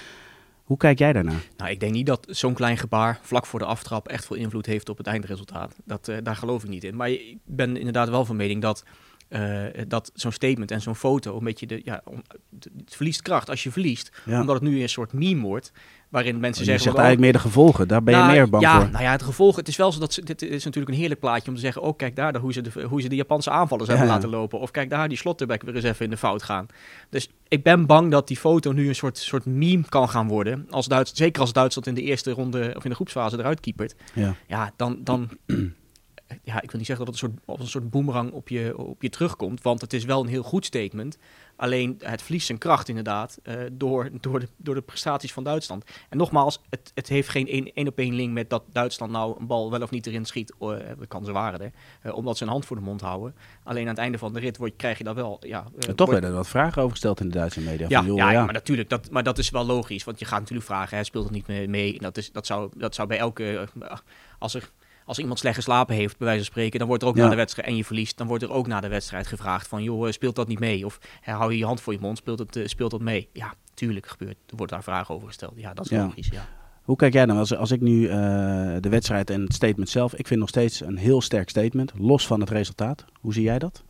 Hoe 0.63 0.80
kijk 0.80 1.00
jij 1.00 1.13
daarnaar? 1.13 1.48
Nou, 1.58 1.72
ik 1.72 1.80
denk 1.80 1.94
niet 1.94 2.06
dat 2.06 2.28
zo'n 2.30 2.54
klein 2.54 2.78
gebaar 2.78 3.19
vlak 3.22 3.46
voor 3.46 3.60
de 3.60 3.66
aftrap 3.66 4.08
echt 4.08 4.25
veel 4.25 4.36
invloed 4.36 4.66
heeft 4.66 4.90
op 4.90 4.98
het 4.98 5.08
eindresultaat. 5.08 5.75
Dat, 5.86 6.08
uh, 6.08 6.18
daar 6.24 6.36
geloof 6.36 6.63
ik 6.63 6.69
niet 6.69 6.84
in. 6.84 6.96
Maar 6.96 7.10
ik 7.10 7.38
ben 7.46 7.78
inderdaad 7.78 8.10
wel 8.10 8.25
van 8.25 8.36
mening 8.36 8.62
dat, 8.62 8.84
uh, 9.31 9.66
dat 9.88 10.12
zo'n 10.13 10.31
statement 10.31 10.72
en 10.72 10.81
zo'n 10.81 10.95
foto 10.95 11.38
een 11.38 11.44
beetje 11.44 11.68
de, 11.68 11.81
ja, 11.83 12.04
het 12.60 12.95
verliest 12.95 13.22
kracht 13.22 13.50
als 13.50 13.63
je 13.63 13.72
verliest. 13.72 14.12
Ja. 14.25 14.39
Omdat 14.39 14.56
het 14.56 14.63
nu 14.63 14.81
een 14.81 14.89
soort 14.89 15.13
meme 15.13 15.42
wordt. 15.42 15.72
Waarin 16.10 16.39
mensen 16.39 16.63
je 16.63 16.69
zeggen... 16.69 16.83
zegt 16.83 16.98
eigenlijk 16.98 17.33
meer 17.33 17.42
de 17.42 17.48
gevolgen. 17.48 17.88
Daar 17.88 18.04
ben 18.04 18.13
je 18.13 18.19
nou, 18.19 18.33
meer 18.33 18.50
bang 18.50 18.63
ja, 18.63 18.81
voor. 18.81 18.89
Nou 18.89 19.04
ja, 19.04 19.12
het 19.12 19.24
gevolg... 19.24 19.56
Het 19.56 19.68
is 19.68 19.75
wel 19.75 19.92
zo 19.92 20.00
dat... 20.00 20.13
Ze, 20.13 20.24
dit 20.24 20.42
is 20.42 20.63
natuurlijk 20.63 20.94
een 20.94 21.00
heerlijk 21.00 21.19
plaatje 21.19 21.50
om 21.50 21.56
te 21.56 21.62
zeggen... 21.62 21.81
Oh, 21.81 21.98
kijk 21.98 22.16
daar, 22.16 22.36
hoe 22.36 22.54
ze 22.54 22.62
de, 22.62 22.81
hoe 22.81 23.01
ze 23.01 23.10
de 23.10 23.16
Japanse 23.16 23.50
aanvallers 23.50 23.89
hebben 23.89 24.07
ja. 24.07 24.13
laten 24.13 24.30
lopen. 24.30 24.60
Of 24.60 24.72
kijk 24.72 24.89
daar, 24.89 25.07
die 25.07 25.18
Slotterbeck 25.18 25.62
weer 25.62 25.75
eens 25.75 25.84
even 25.84 26.06
in 26.06 26.12
de 26.12 26.18
fout 26.18 26.44
gaan. 26.44 26.66
Dus 27.10 27.30
ik 27.48 27.63
ben 27.63 27.86
bang 27.86 28.12
dat 28.12 28.27
die 28.27 28.38
foto 28.38 28.72
nu 28.72 28.88
een 28.88 28.95
soort, 28.95 29.18
soort 29.18 29.45
meme 29.45 29.84
kan 29.89 30.10
gaan 30.10 30.27
worden. 30.27 30.68
Als 30.69 30.88
Duits, 30.88 31.12
zeker 31.13 31.42
als 31.42 31.54
Duitsland 31.54 31.88
in 31.88 31.94
de 31.94 32.01
eerste 32.01 32.31
ronde... 32.31 32.74
Of 32.75 32.84
in 32.84 32.89
de 32.89 32.95
groepsfase 32.95 33.38
eruit 33.38 33.60
kiepert. 33.60 33.95
Ja, 34.13 34.36
ja 34.48 34.72
dan... 34.75 34.98
dan 35.04 35.30
ja, 36.44 36.62
ik 36.62 36.72
wil 36.72 36.78
niet 36.80 36.88
zeggen 36.88 37.06
dat 37.06 37.13
het 37.13 37.24
een 37.24 37.30
soort, 37.30 37.42
als 37.45 37.60
een 37.60 37.68
soort 37.68 37.89
boemerang 37.89 38.31
op 38.31 38.50
je, 38.50 38.78
op 38.78 39.01
je 39.01 39.10
terugkomt. 39.10 39.62
Want 39.62 39.81
het 39.81 39.94
is 39.94 40.06
wel 40.06 40.22
een 40.22 40.28
heel 40.28 40.44
goed 40.44 40.66
statement. 40.66 41.18
Alleen 41.56 42.00
het 42.00 42.22
verliest 42.22 42.45
zijn 42.45 42.57
kracht 42.57 42.88
inderdaad 42.88 43.39
uh, 43.44 43.56
door, 43.72 44.10
door, 44.22 44.39
de, 44.39 44.48
door 44.57 44.75
de 44.75 44.81
prestaties 44.81 45.33
van 45.33 45.44
Duitsland. 45.44 45.86
En 46.10 46.18
nogmaals, 46.18 46.62
het, 46.69 46.92
het 46.94 47.07
heeft 47.07 47.30
geen 47.30 47.72
één 47.74 47.88
op 47.88 47.98
één 47.98 48.13
link 48.13 48.33
met 48.33 48.50
dat 48.50 48.63
Duitsland 48.72 49.12
nou 49.12 49.39
een 49.39 49.48
bal 49.48 49.72
wel 49.72 49.81
of 49.81 49.89
niet 49.89 50.07
erin 50.07 50.25
schiet. 50.25 50.54
Uh, 50.60 50.68
dat 50.98 51.07
kan 51.07 51.25
ze 51.25 51.31
waren 51.31 51.62
er. 51.62 51.72
Uh, 52.04 52.16
omdat 52.16 52.38
ze 52.38 52.44
een 52.44 52.50
hand 52.50 52.66
voor 52.66 52.75
de 52.75 52.81
mond 52.81 53.01
houden. 53.01 53.36
Alleen 53.63 53.84
aan 53.84 53.89
het 53.89 53.98
einde 53.98 54.18
van 54.18 54.34
de 54.34 54.39
rit 54.39 54.57
word, 54.57 54.75
krijg 54.75 54.98
je 54.98 55.04
dat 55.04 55.16
wel. 55.16 55.38
Ja, 55.39 55.66
toch 55.95 56.10
werden 56.10 56.30
er 56.30 56.36
wat 56.36 56.48
vragen 56.48 56.81
over 56.81 56.92
gesteld 56.92 57.19
in 57.19 57.30
de 57.30 57.38
Duitse 57.38 57.62
media. 57.62 57.86
Ja, 57.89 57.98
van, 57.98 58.07
joh, 58.07 58.18
ja, 58.18 58.31
ja, 58.31 58.44
maar 58.44 58.54
natuurlijk. 58.54 58.89
Dat, 58.89 59.10
maar 59.10 59.24
dat 59.24 59.38
is 59.38 59.50
wel 59.50 59.66
logisch. 59.66 60.04
Want 60.04 60.19
je 60.19 60.25
gaat 60.25 60.39
natuurlijk 60.39 60.68
vragen, 60.68 60.95
hij 60.95 61.06
speelt 61.06 61.24
het 61.24 61.34
niet 61.34 61.48
mee. 61.48 61.68
mee. 61.68 62.00
Dat, 62.00 62.18
is, 62.18 62.31
dat, 62.31 62.45
zou, 62.45 62.72
dat 62.77 62.95
zou 62.95 63.07
bij 63.07 63.18
elke... 63.18 63.68
als 64.39 64.54
er 64.54 64.72
als 65.12 65.19
iemand 65.19 65.40
slecht 65.40 65.56
geslapen 65.56 65.96
heeft, 65.96 66.18
bij 66.18 66.28
wijze 66.28 66.44
van 66.44 66.52
spreken, 66.52 66.80
dan 66.80 66.88
wordt 66.88 67.04
er 67.04 67.10
ook 67.10 67.16
ja. 67.16 67.24
na 67.24 67.30
de 67.30 67.36
wedstrijd 67.36 67.68
en 67.68 67.75
je 67.75 67.86
verliest, 67.86 68.18
dan 68.18 68.28
wordt 68.28 68.44
er 68.44 68.52
ook 68.52 68.68
na 68.68 68.81
de 68.81 68.88
wedstrijd 68.88 69.28
gevraagd 69.28 69.68
van, 69.68 69.84
joh, 69.84 70.12
speelt 70.12 70.36
dat 70.36 70.48
niet 70.48 70.60
mee? 70.60 70.86
Of 70.86 71.00
hou 71.22 71.52
je 71.52 71.58
je 71.58 71.66
hand 71.66 71.81
voor 71.81 71.94
je 71.94 72.00
mond, 72.00 72.18
speelt 72.18 72.40
het, 72.40 72.56
uh, 72.56 72.68
speelt 72.68 72.92
dat 72.92 73.02
mee? 73.02 73.30
Ja, 73.34 73.54
tuurlijk 73.74 74.08
gebeurt, 74.08 74.38
er 74.48 74.56
wordt 74.56 74.72
daar 74.72 74.84
vragen 74.84 75.16
over 75.16 75.28
gesteld. 75.28 75.54
Ja, 75.56 75.74
dat 75.74 75.86
is 75.86 75.92
ja. 75.92 76.04
logisch, 76.04 76.28
ja. 76.28 76.48
Hoe 76.81 76.96
kijk 76.96 77.13
jij 77.13 77.25
dan, 77.25 77.38
als, 77.38 77.56
als 77.56 77.72
ik 77.72 77.81
nu 77.81 78.02
uh, 78.02 78.12
de 78.80 78.90
wedstrijd 78.90 79.30
en 79.30 79.42
het 79.42 79.54
statement 79.54 79.90
zelf, 79.90 80.13
ik 80.13 80.28
vind 80.28 80.40
nog 80.40 80.50
steeds 80.50 80.81
een 80.81 80.98
heel 80.98 81.22
sterk 81.22 81.50
statement, 81.50 81.92
los 81.98 82.28
van 82.28 82.40
het 82.40 82.50
resultaat. 82.50 83.06
Hoe 83.19 83.34
zie 83.34 83.44
jij 83.44 83.60
dat? 83.60 83.84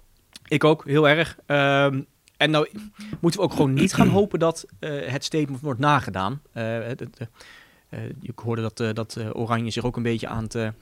Ik 0.47 0.63
ook, 0.63 0.85
heel 0.85 1.09
erg. 1.09 1.37
Um, 1.47 2.05
en 2.37 2.51
nou 2.51 2.69
moeten 3.19 3.39
we 3.39 3.45
ook 3.45 3.51
gewoon 3.51 3.73
niet 3.73 3.93
gaan 3.93 4.07
hopen 4.19 4.39
dat 4.39 4.65
uh, 4.79 5.07
het 5.11 5.23
statement 5.23 5.61
wordt 5.61 5.79
nagedaan. 5.79 6.41
ik 8.21 8.39
hoorde 8.39 8.61
dat, 8.61 8.95
dat 8.95 9.17
Oranje 9.33 9.71
zich 9.71 9.85
ook 9.85 9.97
een 9.97 10.03
beetje 10.03 10.27
aan 10.27 10.43
het 10.43 10.73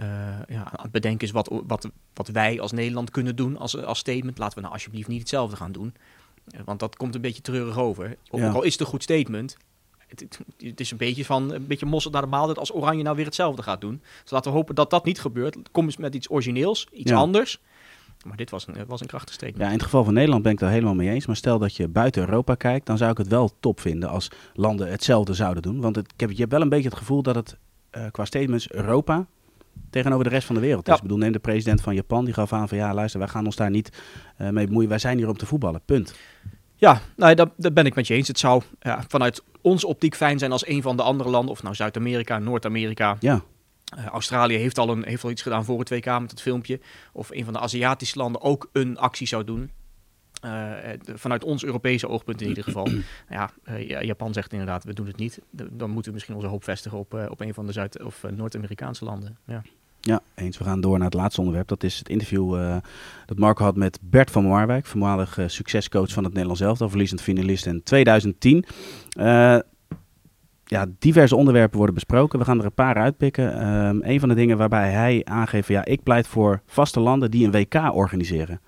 uh, 0.00 0.06
ja, 0.48 0.64
aan 0.64 0.82
het 0.82 0.90
bedenken 0.90 1.26
is 1.26 1.32
wat, 1.32 1.60
wat, 1.66 1.90
wat 2.14 2.28
wij 2.28 2.60
als 2.60 2.72
Nederland 2.72 3.10
kunnen 3.10 3.36
doen 3.36 3.56
als, 3.56 3.84
als 3.84 3.98
statement. 3.98 4.38
Laten 4.38 4.54
we 4.54 4.60
nou 4.60 4.72
alsjeblieft 4.72 5.08
niet 5.08 5.20
hetzelfde 5.20 5.56
gaan 5.56 5.72
doen. 5.72 5.94
Uh, 6.54 6.60
want 6.64 6.80
dat 6.80 6.96
komt 6.96 7.14
een 7.14 7.20
beetje 7.20 7.42
treurig 7.42 7.78
over. 7.78 8.16
Ook 8.30 8.40
ja. 8.40 8.50
al 8.50 8.62
is 8.62 8.72
het 8.72 8.80
een 8.80 8.86
goed 8.86 9.02
statement. 9.02 9.56
Het, 10.06 10.20
het, 10.20 10.40
het, 10.58 10.80
is 10.80 10.90
een 10.90 10.96
beetje 10.96 11.24
van 11.24 11.52
een 11.52 11.66
beetje 11.66 11.86
mossel 11.86 12.10
naar 12.10 12.22
de 12.22 12.28
maaltijd 12.28 12.58
als 12.58 12.74
Oranje 12.74 13.02
nou 13.02 13.16
weer 13.16 13.24
hetzelfde 13.24 13.62
gaat 13.62 13.80
doen. 13.80 14.02
Dus 14.22 14.30
laten 14.30 14.50
we 14.50 14.56
hopen 14.56 14.74
dat 14.74 14.90
dat 14.90 15.04
niet 15.04 15.20
gebeurt. 15.20 15.56
Kom 15.72 15.84
eens 15.84 15.96
met 15.96 16.14
iets 16.14 16.30
origineels, 16.30 16.86
iets 16.92 17.10
ja. 17.10 17.16
anders. 17.16 17.60
Maar 18.26 18.36
dit 18.36 18.50
was 18.50 18.66
een, 18.66 18.86
was 18.86 19.00
een 19.00 19.06
krachtig 19.06 19.34
statement. 19.34 19.62
Ja, 19.62 19.66
in 19.66 19.72
het 19.72 19.82
geval 19.82 20.04
van 20.04 20.14
Nederland 20.14 20.42
ben 20.42 20.52
ik 20.52 20.58
daar 20.58 20.70
helemaal 20.70 20.94
mee 20.94 21.10
eens. 21.10 21.26
Maar 21.26 21.36
stel 21.36 21.58
dat 21.58 21.76
je 21.76 21.88
buiten 21.88 22.22
Europa 22.22 22.54
kijkt, 22.54 22.86
dan 22.86 22.98
zou 22.98 23.10
ik 23.10 23.18
het 23.18 23.28
wel 23.28 23.50
top 23.60 23.80
vinden 23.80 24.08
als 24.08 24.30
landen 24.54 24.90
hetzelfde 24.90 25.34
zouden 25.34 25.62
doen. 25.62 25.80
Want 25.80 25.96
het, 25.96 26.12
ik 26.12 26.20
heb, 26.20 26.30
je 26.30 26.36
hebt 26.36 26.52
wel 26.52 26.60
een 26.60 26.68
beetje 26.68 26.88
het 26.88 26.98
gevoel 26.98 27.22
dat 27.22 27.34
het 27.34 27.56
uh, 27.96 28.04
qua 28.10 28.24
statements 28.24 28.70
Europa 28.70 29.26
tegenover 29.90 30.24
de 30.24 30.30
rest 30.30 30.46
van 30.46 30.54
de 30.54 30.60
wereld. 30.60 30.86
Ja. 30.86 30.92
Dus 30.92 31.02
ik 31.02 31.08
bedoel, 31.08 31.22
neem 31.22 31.32
de 31.32 31.38
president 31.38 31.80
van 31.80 31.94
Japan, 31.94 32.24
die 32.24 32.34
gaf 32.34 32.52
aan 32.52 32.68
van 32.68 32.78
ja, 32.78 32.94
luister, 32.94 33.20
wij 33.20 33.28
gaan 33.28 33.44
ons 33.44 33.56
daar 33.56 33.70
niet 33.70 33.98
uh, 34.38 34.48
mee 34.48 34.66
bemoeien. 34.66 34.88
Wij 34.88 34.98
zijn 34.98 35.18
hier 35.18 35.28
om 35.28 35.36
te 35.36 35.46
voetballen, 35.46 35.82
punt. 35.84 36.14
Ja, 36.74 37.00
nou, 37.16 37.34
dat, 37.34 37.50
dat 37.56 37.74
ben 37.74 37.86
ik 37.86 37.94
met 37.94 38.06
je 38.06 38.14
eens. 38.14 38.28
Het 38.28 38.38
zou 38.38 38.62
ja, 38.80 39.04
vanuit 39.08 39.42
onze 39.60 39.86
optiek 39.86 40.14
fijn 40.14 40.38
zijn 40.38 40.52
als 40.52 40.66
een 40.66 40.82
van 40.82 40.96
de 40.96 41.02
andere 41.02 41.30
landen, 41.30 41.50
of 41.50 41.62
nou 41.62 41.74
Zuid-Amerika, 41.74 42.38
Noord-Amerika. 42.38 43.16
Ja. 43.20 43.42
Uh, 43.98 44.06
Australië 44.06 44.56
heeft 44.56 44.78
al, 44.78 44.88
een, 44.88 45.04
heeft 45.04 45.24
al 45.24 45.30
iets 45.30 45.42
gedaan 45.42 45.64
voor 45.64 45.78
het 45.78 45.90
WK 45.90 46.20
met 46.20 46.30
het 46.30 46.40
filmpje. 46.40 46.80
Of 47.12 47.30
een 47.30 47.44
van 47.44 47.52
de 47.52 47.58
Aziatische 47.58 48.18
landen 48.18 48.42
ook 48.42 48.68
een 48.72 48.98
actie 48.98 49.26
zou 49.26 49.44
doen. 49.44 49.70
Uh, 50.44 50.76
vanuit 51.14 51.44
ons 51.44 51.64
Europese 51.64 52.08
oogpunt 52.08 52.42
in 52.42 52.48
ieder 52.48 52.64
geval. 52.64 52.88
ja, 53.28 53.50
uh, 53.68 54.02
Japan 54.02 54.32
zegt 54.32 54.52
inderdaad, 54.52 54.84
we 54.84 54.94
doen 54.94 55.06
het 55.06 55.16
niet. 55.16 55.40
Dan 55.50 55.90
moeten 55.90 56.04
we 56.04 56.12
misschien 56.12 56.34
onze 56.34 56.46
hoop 56.46 56.64
vestigen 56.64 56.98
op, 56.98 57.14
uh, 57.14 57.24
op 57.28 57.40
een 57.40 57.54
van 57.54 57.66
de 57.66 57.72
Zuid- 57.72 58.02
of 58.02 58.24
Noord-Amerikaanse 58.36 59.04
landen. 59.04 59.38
Ja. 59.46 59.62
Ja, 60.00 60.20
eens. 60.34 60.58
We 60.58 60.64
gaan 60.64 60.80
door 60.80 60.96
naar 60.96 61.06
het 61.06 61.14
laatste 61.14 61.40
onderwerp. 61.40 61.68
Dat 61.68 61.82
is 61.82 61.98
het 61.98 62.08
interview 62.08 62.80
dat 63.26 63.38
Marco 63.38 63.64
had 63.64 63.76
met 63.76 63.98
Bert 64.02 64.30
van 64.30 64.44
Marwijk, 64.44 64.86
voormalig 64.86 65.38
succescoach 65.46 66.12
van 66.12 66.24
het 66.24 66.32
Nederlands 66.32 66.60
elftal, 66.60 66.88
verliezend 66.88 67.20
finalist 67.22 67.66
in 67.66 67.82
2010. 67.82 68.64
ja, 70.64 70.86
diverse 70.98 71.36
onderwerpen 71.36 71.76
worden 71.76 71.94
besproken. 71.94 72.38
We 72.38 72.44
gaan 72.44 72.58
er 72.58 72.64
een 72.64 72.72
paar 72.72 72.94
uitpikken. 72.94 73.68
Um, 73.68 74.02
een 74.02 74.20
van 74.20 74.28
de 74.28 74.34
dingen 74.34 74.56
waarbij 74.56 74.90
hij 74.90 75.20
aangeeft, 75.24 75.68
ja, 75.68 75.84
ik 75.84 76.02
pleit 76.02 76.26
voor 76.26 76.62
vaste 76.66 77.00
landen 77.00 77.30
die 77.30 77.44
een 77.44 77.52
WK 77.52 77.94
organiseren. 77.94 78.60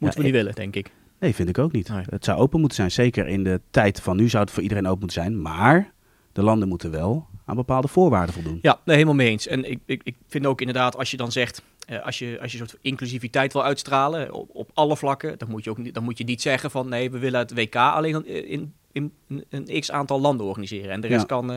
Moeten 0.00 0.20
we 0.20 0.26
niet 0.26 0.34
willen, 0.34 0.54
denk 0.54 0.76
ik. 0.76 0.90
Nee, 1.18 1.34
vind 1.34 1.48
ik 1.48 1.58
ook 1.58 1.72
niet. 1.72 1.88
Nee. 1.88 2.04
Het 2.08 2.24
zou 2.24 2.38
open 2.38 2.58
moeten 2.60 2.76
zijn. 2.76 2.90
Zeker 2.90 3.26
in 3.26 3.44
de 3.44 3.60
tijd 3.70 4.00
van 4.00 4.16
nu 4.16 4.28
zou 4.28 4.42
het 4.44 4.52
voor 4.52 4.62
iedereen 4.62 4.86
open 4.86 4.98
moeten 4.98 5.22
zijn. 5.22 5.42
Maar 5.42 5.92
de 6.32 6.42
landen 6.42 6.68
moeten 6.68 6.90
wel 6.90 7.26
aan 7.44 7.56
bepaalde 7.56 7.88
voorwaarden 7.88 8.34
voldoen. 8.34 8.58
Ja, 8.62 8.80
nee, 8.84 8.94
helemaal 8.96 9.16
mee 9.16 9.28
eens. 9.28 9.46
En 9.46 9.70
ik, 9.70 9.78
ik, 9.86 10.00
ik 10.04 10.16
vind 10.26 10.46
ook 10.46 10.60
inderdaad, 10.60 10.96
als 10.96 11.10
je 11.10 11.16
dan 11.16 11.32
zegt, 11.32 11.62
Uh, 11.90 12.04
als, 12.04 12.18
je, 12.18 12.38
als 12.40 12.52
je 12.52 12.60
een 12.60 12.68
soort 12.68 12.82
inclusiviteit 12.82 13.52
wil 13.52 13.64
uitstralen 13.64 14.32
op, 14.32 14.48
op 14.52 14.70
alle 14.74 14.96
vlakken, 14.96 15.38
dan 15.38 15.50
moet, 15.50 15.64
je 15.64 15.70
ook 15.70 15.78
niet, 15.78 15.94
dan 15.94 16.04
moet 16.04 16.18
je 16.18 16.24
niet 16.24 16.42
zeggen 16.42 16.70
van 16.70 16.88
nee, 16.88 17.10
we 17.10 17.18
willen 17.18 17.40
het 17.40 17.54
WK 17.54 17.74
alleen 17.76 18.26
in, 18.26 18.74
in, 18.92 19.12
in 19.28 19.44
een 19.48 19.80
x 19.80 19.90
aantal 19.90 20.20
landen 20.20 20.46
organiseren. 20.46 20.90
En 20.90 21.00
de 21.00 21.06
rest 21.06 21.26
kan, 21.26 21.50
uh, 21.50 21.56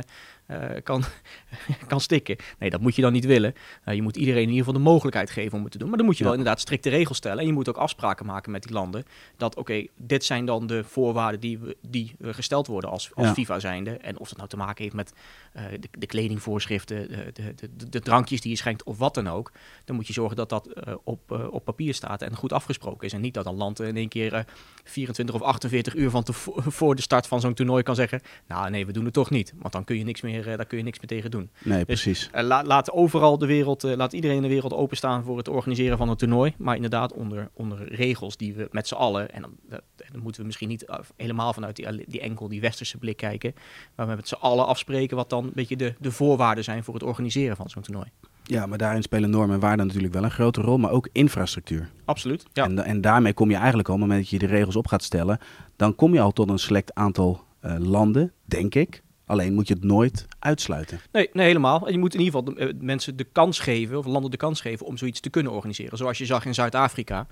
kan, 0.84 1.04
kan 1.88 2.02
stikken. 2.02 2.36
Nee, 2.60 2.70
dat 2.70 2.82
moet 2.82 2.96
je 2.96 3.02
dan 3.02 3.14
niet 3.14 3.26
willen. 3.26 3.54
Uh, 3.86 3.94
je 3.96 4.02
moet 4.02 4.16
iedereen 4.16 4.42
in 4.42 4.50
ieder 4.50 4.66
geval 4.66 4.82
de 4.82 4.90
mogelijkheid 4.90 5.30
geven 5.30 5.58
om 5.58 5.64
het 5.64 5.72
te 5.72 5.78
doen. 5.78 5.88
Maar 5.88 5.98
dan 5.98 6.06
moet 6.06 6.18
je 6.18 6.24
ja. 6.24 6.30
wel 6.30 6.38
inderdaad 6.38 6.62
strikte 6.62 6.90
regels 6.90 7.18
stellen. 7.18 7.40
En 7.40 7.46
je 7.46 7.54
moet 7.54 7.70
ook 7.70 7.78
afspraken 7.78 8.26
maken 8.26 8.52
met 8.52 8.64
die 8.64 8.74
landen. 8.74 9.04
Dat 9.38 9.52
oké, 9.52 9.60
okay, 9.60 9.90
dit 9.98 10.24
zijn 10.24 10.46
dan 10.46 10.68
de 10.68 10.84
voorwaarden 10.84 11.40
die, 11.40 11.60
we, 11.60 11.78
die 11.82 12.16
gesteld 12.22 12.68
worden 12.68 12.90
als, 12.90 13.12
als 13.14 13.28
ja. 13.28 13.34
FIFA 13.34 13.60
zijnde. 13.60 13.92
En 13.92 14.20
of 14.20 14.28
dat 14.28 14.38
nou 14.38 14.50
te 14.50 14.58
maken 14.58 14.84
heeft 14.84 14.96
met 14.96 15.14
de, 15.54 15.90
de, 15.98 16.06
kledingvoorschriften, 16.06 17.08
de, 17.08 17.32
de, 17.34 17.70
de, 17.78 17.90
de, 17.90 18.00
drankjes 18.00 18.42
die 18.42 18.52
je 18.52 18.58
schenkt 18.58 18.84
of 18.84 18.98
wat 18.98 19.14
dan 19.14 19.28
ook. 19.28 19.52
Dan 19.86 19.96
moet 19.96 20.08
je 20.08 20.14
zorgen 20.14 20.36
dat 20.36 20.50
dat 20.50 20.70
op, 21.04 21.32
op 21.52 21.66
papier 21.66 21.94
staat 21.94 22.22
en 22.22 22.36
goed 22.36 22.54
afgesproken 22.54 23.08
is. 23.08 23.14
En 23.14 23.22
niet 23.22 23.34
dat 23.34 23.46
een 23.46 23.56
land 23.56 23.80
in 23.80 23.98
één 23.98 24.08
keer 24.08 24.46
24 24.84 25.36
of 25.36 25.42
48 25.42 25.96
uur 25.96 26.10
van 26.10 26.24
te, 26.24 26.34
voor 26.80 26.96
de 26.96 27.02
start 27.02 27.28
van 27.28 27.42
zo'n 27.42 27.54
toernooi 27.54 27.84
kan 27.84 27.96
zeggen... 27.96 28.22
nou 28.48 28.70
nee, 28.70 28.86
we 28.86 28.92
doen 28.92 29.06
het 29.06 29.14
toch 29.14 29.30
niet. 29.30 29.54
Want 29.56 29.74
dan 29.74 29.84
kun 29.84 29.98
je 29.98 30.04
niks 30.04 30.22
meer, 30.22 30.33
uh, 30.40 30.46
daar 30.46 30.66
kun 30.66 30.78
je 30.78 30.84
niks 30.84 30.98
meer 30.98 31.08
tegen 31.08 31.32
doen. 31.32 31.50
Nee, 31.64 31.86
dus, 31.86 31.86
precies. 31.86 32.30
La, 32.34 32.64
laat 32.64 32.92
overal 32.92 33.38
de 33.38 33.46
wereld, 33.46 33.84
uh, 33.84 33.96
laat 33.96 34.14
iedereen 34.14 34.36
in 34.36 34.42
de 34.42 34.48
wereld 34.48 34.74
openstaan 34.74 35.24
voor 35.24 35.38
het 35.38 35.48
organiseren 35.48 35.98
van 35.98 36.10
een 36.10 36.16
toernooi. 36.16 36.54
Maar 36.58 36.76
inderdaad 36.76 37.14
onder, 37.14 37.50
onder 37.54 37.94
regels 37.94 38.38
die 38.38 38.54
we 38.54 38.68
met 38.72 38.88
z'n 38.88 38.96
allen... 38.96 39.32
en 39.32 39.42
dan, 39.42 39.80
dan 39.96 40.22
moeten 40.22 40.42
we 40.42 40.46
misschien 40.46 40.70
niet 40.70 40.86
helemaal 41.18 41.54
vanuit 41.54 41.76
die, 41.76 42.06
die 42.08 42.22
enkel 42.22 42.48
die 42.48 42.62
westerse 42.62 42.98
blik 42.98 43.18
kijken... 43.18 43.54
maar 43.96 44.08
we 44.08 44.16
met 44.16 44.28
z'n 44.28 44.34
allen 44.34 44.68
afspreken 44.68 45.18
wat 45.18 45.30
dan 45.30 45.44
een 45.44 45.52
beetje 45.54 45.78
de, 45.78 45.94
de 46.00 46.12
voorwaarden 46.12 46.64
zijn... 46.64 46.84
voor 46.84 46.94
het 46.94 47.04
organiseren 47.04 47.56
van 47.56 47.70
zo'n 47.70 47.82
toernooi. 47.82 48.08
Ja, 48.44 48.66
maar 48.66 48.78
daarin 48.78 49.02
spelen 49.02 49.30
normen 49.30 49.56
en 49.56 49.62
waarden 49.62 49.88
natuurlijk 49.88 50.14
wel 50.14 50.24
een 50.24 50.32
grote 50.32 50.62
rol, 50.62 50.78
maar 50.78 50.92
ook 50.92 51.10
infrastructuur. 51.12 51.90
Absoluut. 52.06 52.46
Ja. 52.54 52.64
En, 52.64 52.80
en 52.80 53.02
daarmee 53.02 53.34
kom 53.34 53.50
je 53.50 53.56
eigenlijk 53.56 53.88
al, 53.88 53.94
op 53.94 54.00
het 54.00 54.10
moment 54.10 54.30
dat 54.30 54.40
je 54.40 54.48
de 54.48 54.54
regels 54.54 54.76
op 54.76 54.88
gaat 54.88 55.04
stellen, 55.04 55.40
dan 55.76 55.96
kom 55.96 56.14
je 56.14 56.20
al 56.20 56.32
tot 56.32 56.50
een 56.50 56.60
select 56.60 56.94
aantal 56.94 57.44
uh, 57.66 57.76
landen, 57.80 58.32
denk 58.46 58.76
ik. 58.76 59.03
Alleen 59.26 59.54
moet 59.54 59.68
je 59.68 59.74
het 59.74 59.84
nooit 59.84 60.26
uitsluiten. 60.40 61.00
Nee, 61.12 61.30
nee 61.34 61.46
helemaal. 61.46 61.88
En 61.88 61.92
je 61.92 62.00
moet 62.00 62.14
in 62.14 62.20
ieder 62.22 62.40
geval 62.40 62.56
de, 62.56 62.74
uh, 62.74 62.82
mensen 62.82 63.16
de 63.16 63.28
kans 63.32 63.60
geven, 63.60 63.98
of 63.98 64.06
landen 64.06 64.32
de 64.32 64.38
kans 64.38 64.62
geven 64.62 64.86
om 64.86 64.98
zoiets 64.98 65.20
te 65.20 65.30
kunnen 65.30 65.52
organiseren. 65.52 65.98
Zoals 65.98 66.18
je 66.18 66.26
zag 66.26 66.46
in 66.46 66.54
Zuid-Afrika. 66.54 67.28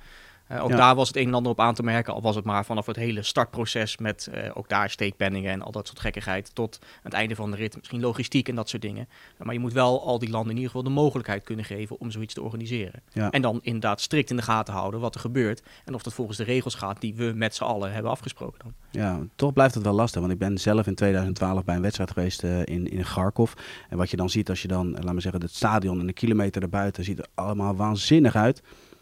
Ook 0.59 0.69
ja. 0.69 0.75
daar 0.75 0.95
was 0.95 1.07
het 1.07 1.17
een 1.17 1.27
en 1.27 1.33
ander 1.33 1.51
op 1.51 1.59
aan 1.59 1.73
te 1.73 1.83
merken, 1.83 2.13
al 2.13 2.21
was 2.21 2.35
het 2.35 2.45
maar 2.45 2.65
vanaf 2.65 2.85
het 2.85 2.95
hele 2.95 3.23
startproces 3.23 3.97
met 3.97 4.29
uh, 4.33 4.49
ook 4.53 4.69
daar 4.69 4.89
steekpenningen 4.89 5.51
en 5.51 5.61
al 5.61 5.71
dat 5.71 5.87
soort 5.87 5.99
gekkigheid 5.99 6.55
tot 6.55 6.79
het 7.03 7.13
einde 7.13 7.35
van 7.35 7.51
de 7.51 7.57
rit, 7.57 7.75
misschien 7.75 8.01
logistiek 8.01 8.49
en 8.49 8.55
dat 8.55 8.69
soort 8.69 8.81
dingen. 8.81 9.07
Maar 9.37 9.53
je 9.53 9.59
moet 9.59 9.73
wel 9.73 10.05
al 10.05 10.19
die 10.19 10.29
landen 10.29 10.49
in 10.49 10.55
ieder 10.55 10.71
geval 10.71 10.83
de 10.83 10.93
mogelijkheid 10.93 11.43
kunnen 11.43 11.65
geven 11.65 11.99
om 11.99 12.11
zoiets 12.11 12.33
te 12.33 12.41
organiseren. 12.41 13.01
Ja. 13.13 13.31
En 13.31 13.41
dan 13.41 13.59
inderdaad 13.61 14.01
strikt 14.01 14.29
in 14.29 14.35
de 14.35 14.41
gaten 14.41 14.73
houden 14.73 14.99
wat 14.99 15.15
er 15.15 15.21
gebeurt 15.21 15.61
en 15.85 15.93
of 15.93 16.03
dat 16.03 16.13
volgens 16.13 16.37
de 16.37 16.43
regels 16.43 16.75
gaat 16.75 17.01
die 17.01 17.15
we 17.15 17.31
met 17.35 17.55
z'n 17.55 17.63
allen 17.63 17.93
hebben 17.93 18.11
afgesproken 18.11 18.59
dan. 18.63 18.73
Ja, 18.89 19.19
toch 19.35 19.53
blijft 19.53 19.73
het 19.73 19.83
wel 19.83 19.93
lastig, 19.93 20.21
want 20.21 20.33
ik 20.33 20.39
ben 20.39 20.57
zelf 20.57 20.87
in 20.87 20.95
2012 20.95 21.63
bij 21.63 21.75
een 21.75 21.81
wedstrijd 21.81 22.11
geweest 22.11 22.43
uh, 22.43 22.59
in, 22.59 22.91
in 22.91 23.03
Kharkov. 23.03 23.53
En 23.89 23.97
wat 23.97 24.09
je 24.09 24.17
dan 24.17 24.29
ziet 24.29 24.49
als 24.49 24.61
je 24.61 24.67
dan, 24.67 24.91
laat 24.91 25.03
maar 25.03 25.21
zeggen, 25.21 25.41
het 25.41 25.55
stadion 25.55 25.99
en 25.99 26.07
een 26.07 26.13
kilometer 26.13 26.61
erbuiten 26.61 27.03
ziet 27.03 27.19
er 27.19 27.27
allemaal 27.33 27.75
waanzinnig 27.75 28.35
uit. 28.35 28.61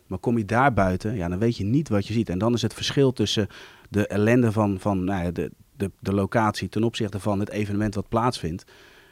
Maar 0.10 0.20
kom 0.20 0.38
je 0.38 0.46
daar 0.46 0.74
buiten, 0.74 1.16
ja, 1.16 1.28
dan 1.28 1.40
weet 1.40 1.58
je 1.58 1.64
niet 1.64 1.90
wat 1.90 2.08
je 2.08 2.14
ziet. 2.14 2.30
En 2.30 2.38
dan 2.38 2.54
is 2.54 2.62
het 2.62 2.74
verschil 2.74 3.14
tussen 3.14 3.48
de 3.90 4.08
ellende 4.08 4.52
van, 4.52 4.80
van 4.80 5.04
nou 5.04 5.24
ja, 5.24 5.32
de, 5.32 5.52
de, 5.78 5.92
de 6.00 6.14
locatie 6.14 6.70
ten 6.70 6.84
opzichte 6.84 7.20
van 7.20 7.40
het 7.40 7.50
evenement 7.50 7.96
wat 7.96 8.10
plaatsvindt. 8.10 8.64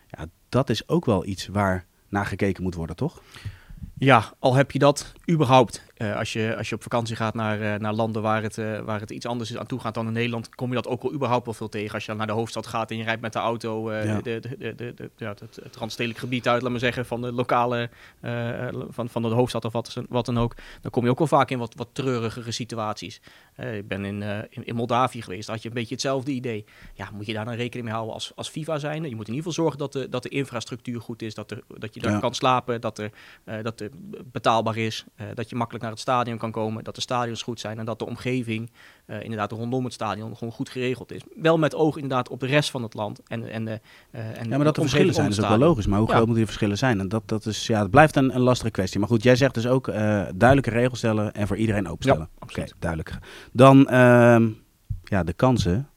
Ja, 0.08 0.26
dat 0.50 0.70
is 0.70 0.88
ook 0.88 1.06
wel 1.06 1.26
iets 1.26 1.48
waar 1.48 1.86
naar 2.10 2.26
gekeken 2.26 2.64
moet 2.64 2.76
worden, 2.76 2.96
toch? 2.96 3.22
Ja, 3.98 4.34
al 4.40 4.56
heb 4.56 4.72
je 4.72 4.80
dat 4.80 5.14
überhaupt. 5.32 5.84
Uh, 5.98 6.16
als, 6.16 6.34
je, 6.34 6.56
als 6.58 6.70
je 6.70 6.76
op 6.76 6.82
vakantie 6.82 7.16
gaat 7.16 7.34
naar, 7.34 7.62
uh, 7.62 7.76
naar 7.76 7.94
landen 7.94 8.22
waar 8.22 8.44
het, 8.44 8.58
uh, 8.58 8.80
waar 8.80 9.00
het 9.00 9.12
iets 9.12 9.26
anders 9.26 9.52
is 9.52 9.58
aan 9.58 9.66
toe 9.66 9.80
gaat 9.80 9.94
dan 9.94 10.08
in 10.08 10.14
Nederland, 10.14 10.56
kom 10.56 10.70
je 10.70 10.76
dat 10.76 10.88
ook 10.88 11.02
wel 11.02 11.14
überhaupt 11.14 11.46
wel 11.46 11.54
veel 11.54 11.70
tegen. 11.70 11.94
Als 11.94 12.02
je 12.02 12.08
dan 12.08 12.18
naar 12.18 12.28
de 12.28 12.34
hoofdstad 12.34 12.68
gaat 12.68 12.92
en 12.92 12.98
je 12.98 13.04
rijdt 13.04 13.22
met 13.22 13.34
de 13.34 13.40
auto 13.40 13.94
ja. 13.94 14.22
de, 14.22 14.40
de, 14.40 14.76
de, 14.76 14.94
de, 14.94 15.10
ja, 15.18 15.30
het, 15.30 15.60
het 15.64 15.76
randstedelijk 15.76 16.20
gebied 16.20 16.48
uit, 16.48 16.62
laat 16.62 16.72
maar 16.72 16.80
zeggen, 16.80 17.06
van 17.06 17.22
de 17.22 17.32
lokale, 17.32 17.90
van, 18.90 19.10
van 19.10 19.22
de 19.22 19.28
hoofdstad 19.28 19.66
of 19.66 19.74
wat, 19.74 20.02
wat 20.10 20.26
dan 20.26 20.40
ook, 20.40 20.56
dan 20.82 20.92
kom 20.92 21.04
je 21.04 21.10
ook 21.10 21.18
wel 21.18 21.28
vaak 21.28 21.50
in 21.50 21.60
wat, 21.60 21.74
wat 21.76 21.88
treurigere 21.92 22.52
situaties. 22.52 23.22
ik 23.56 23.88
ben 23.88 24.06
in, 24.06 24.22
in, 24.50 24.66
in, 24.66 24.76
Moldavië 24.76 25.22
geweest, 25.22 25.46
daar 25.46 25.56
had 25.56 25.64
je 25.64 25.70
een 25.70 25.76
beetje 25.76 25.94
hetzelfde 25.94 26.32
idee. 26.32 26.66
Ja, 26.94 27.10
moet 27.14 27.26
je 27.26 27.34
daar 27.34 27.46
dan 27.46 27.54
rekening 27.54 27.84
mee 27.84 27.94
houden 27.94 28.14
als, 28.14 28.32
als 28.36 28.50
FIFA 28.50 28.78
zijn? 28.78 29.04
Je 29.04 29.16
moet 29.16 29.28
in 29.28 29.34
ieder 29.34 29.52
geval 29.52 29.64
zorgen 29.64 29.80
dat 29.80 29.94
de, 29.94 30.10
dat 30.10 30.24
de 30.24 30.30
infrastructuur 30.30 31.02
goed 31.02 31.22
is, 31.22 31.34
dat, 31.34 31.52
er, 31.52 31.64
dat 31.78 31.94
je 31.94 32.00
daar 32.00 32.12
ja. 32.12 32.20
kan 32.20 32.36
slapen, 32.36 32.82
dat 32.82 32.98
er, 32.98 33.12
dat 33.64 33.80
er 33.80 33.90
betaalbaar 34.32 34.78
is, 34.78 35.06
dat 35.34 35.50
je 35.50 35.56
makkelijk 35.56 35.84
naar 35.84 35.87
het 35.92 36.00
stadion 36.00 36.38
kan 36.38 36.52
komen, 36.52 36.84
dat 36.84 36.96
de 36.96 37.02
stadions 37.02 37.42
goed 37.42 37.60
zijn 37.60 37.80
en 37.80 37.86
dat 37.86 38.00
de 38.00 38.06
omgeving 38.06 38.72
uh, 39.08 39.24
inderdaad 39.24 39.52
rondom 39.52 39.84
het 39.84 39.94
stadion 39.94 40.38
gewoon 40.38 40.54
goed 40.54 40.70
geregeld 40.70 41.12
is. 41.12 41.22
Wel 41.36 41.58
met 41.58 41.76
oog 41.76 41.96
inderdaad 41.96 42.30
op 42.30 42.40
de 42.40 42.46
rest 42.46 42.72
van 42.72 42.84
het 42.84 42.94
land. 42.94 43.22
En, 43.28 43.50
en, 43.52 43.68
uh, 43.68 43.74
en 44.12 44.50
ja, 44.50 44.56
maar 44.56 44.64
dat 44.66 44.76
de 44.76 44.82
verschillen 44.82 45.14
zijn 45.14 45.30
is 45.30 45.42
ook 45.42 45.50
wel 45.50 45.58
logisch. 45.58 45.86
Maar 45.86 46.00
hoe 46.00 46.08
groot 46.08 46.18
moeten 46.20 46.36
die 46.36 46.46
verschillen 46.46 46.78
zijn? 46.78 47.00
En 47.00 47.08
dat, 47.08 47.24
dat, 47.26 47.46
is, 47.46 47.68
ja, 47.68 47.82
het 47.82 47.92
blijft 47.92 48.16
een, 48.16 48.36
een 48.36 48.42
lastige 48.42 48.72
kwestie. 48.72 49.00
Maar 49.00 49.10
goed, 49.10 49.24
jij 49.24 49.36
zegt 49.36 49.54
dus 49.54 49.68
ook 49.68 49.88
uh, 49.88 49.96
duidelijke 50.36 50.70
regels 50.70 50.98
stellen 50.98 51.34
en 51.34 51.48
voor 51.48 51.58
iedereen 51.58 51.88
openstellen. 51.88 52.30
Ja, 52.32 52.40
absoluut. 52.40 52.68
Okay, 52.68 52.80
duidelijk. 52.80 53.18
Dan 53.52 53.86
ja, 55.04 55.24
de 55.24 55.34
kansen 55.34 55.90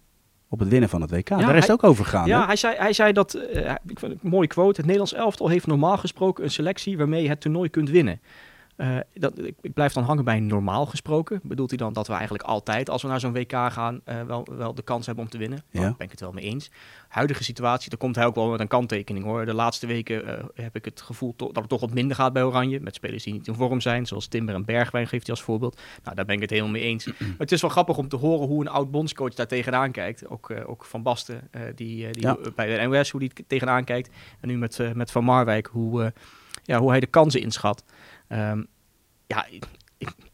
op 0.50 0.58
het 0.58 0.68
winnen 0.68 0.88
van 0.88 1.00
het 1.00 1.10
WK. 1.10 1.28
Ja, 1.28 1.36
Daar 1.36 1.56
is 1.56 1.62
het 1.62 1.72
ook 1.72 1.84
over 1.84 2.04
gegaan. 2.04 2.26
Ja, 2.26 2.46
hij 2.46 2.56
zei, 2.56 2.76
hij 2.76 2.92
zei 2.92 3.12
dat, 3.12 3.34
uh, 3.34 3.70
ik 3.86 3.98
vind 3.98 4.12
het 4.12 4.22
een 4.22 4.30
mooie 4.30 4.46
quote, 4.46 4.76
het 4.76 4.80
Nederlands 4.80 5.14
elftal 5.14 5.48
heeft 5.48 5.66
normaal 5.66 5.96
gesproken 5.96 6.44
een 6.44 6.50
selectie 6.50 6.96
waarmee 6.96 7.22
je 7.22 7.28
het 7.28 7.40
toernooi 7.40 7.68
kunt 7.68 7.90
winnen. 7.90 8.20
Uh, 8.80 8.96
dat, 9.14 9.38
ik, 9.38 9.54
ik, 9.60 9.72
blijf 9.72 9.92
dan 9.92 10.04
hangen 10.04 10.24
bij 10.24 10.40
normaal 10.40 10.86
gesproken. 10.86 11.40
Bedoelt 11.42 11.70
hij 11.70 11.78
dan 11.78 11.92
dat 11.92 12.06
we 12.06 12.12
eigenlijk 12.12 12.44
altijd, 12.44 12.90
als 12.90 13.02
we 13.02 13.08
naar 13.08 13.20
zo'n 13.20 13.32
WK 13.32 13.52
gaan, 13.52 14.00
uh, 14.08 14.22
wel, 14.22 14.46
wel 14.56 14.74
de 14.74 14.82
kans 14.82 15.06
hebben 15.06 15.24
om 15.24 15.30
te 15.30 15.38
winnen? 15.38 15.62
Ja. 15.70 15.80
Daar 15.80 15.94
ben 15.96 16.06
ik 16.06 16.10
het 16.10 16.20
wel 16.20 16.32
mee 16.32 16.44
eens. 16.44 16.70
Huidige 17.08 17.44
situatie, 17.44 17.90
daar 17.90 17.98
komt 17.98 18.16
hij 18.16 18.26
ook 18.26 18.34
wel 18.34 18.50
met 18.50 18.60
een 18.60 18.68
kanttekening 18.68 19.24
hoor. 19.24 19.44
De 19.44 19.54
laatste 19.54 19.86
weken 19.86 20.28
uh, 20.28 20.34
heb 20.54 20.76
ik 20.76 20.84
het 20.84 21.00
gevoel 21.00 21.34
to- 21.36 21.46
dat 21.46 21.56
het 21.56 21.68
toch 21.68 21.80
wat 21.80 21.94
minder 21.94 22.16
gaat 22.16 22.32
bij 22.32 22.42
Oranje. 22.42 22.80
Met 22.80 22.94
spelers 22.94 23.24
die 23.24 23.32
niet 23.32 23.46
in 23.46 23.54
vorm 23.54 23.80
zijn, 23.80 24.06
zoals 24.06 24.26
Timber 24.26 24.54
en 24.54 24.64
Bergwijn 24.64 25.06
geeft 25.06 25.26
hij 25.26 25.34
als 25.34 25.44
voorbeeld. 25.44 25.80
Nou, 26.02 26.16
daar 26.16 26.24
ben 26.24 26.34
ik 26.34 26.40
het 26.40 26.50
helemaal 26.50 26.72
mee 26.72 26.82
eens. 26.82 27.06
maar 27.18 27.28
het 27.38 27.52
is 27.52 27.60
wel 27.60 27.70
grappig 27.70 27.96
om 27.96 28.08
te 28.08 28.16
horen 28.16 28.48
hoe 28.48 28.60
een 28.60 28.70
oud 28.70 28.90
bondscoach 28.90 29.34
daar 29.34 29.46
tegenaan 29.46 29.90
kijkt. 29.90 30.28
Ook, 30.28 30.52
ook 30.66 30.84
Van 30.84 31.02
Basten, 31.02 31.50
die, 31.74 32.10
die 32.10 32.22
ja. 32.22 32.36
bij 32.54 32.76
de 32.76 32.86
NOS, 32.86 33.10
hoe 33.10 33.20
die 33.20 33.32
tegenaan 33.46 33.84
kijkt. 33.84 34.10
En 34.40 34.48
nu 34.48 34.58
met, 34.58 34.94
met 34.94 35.10
Van 35.10 35.24
Marwijk, 35.24 35.66
hoe, 35.66 36.12
ja, 36.62 36.78
hoe 36.78 36.90
hij 36.90 37.00
de 37.00 37.06
kansen 37.06 37.40
inschat. 37.40 37.84
Um, 38.32 38.66
ja, 39.26 39.46
ik, 39.46 39.64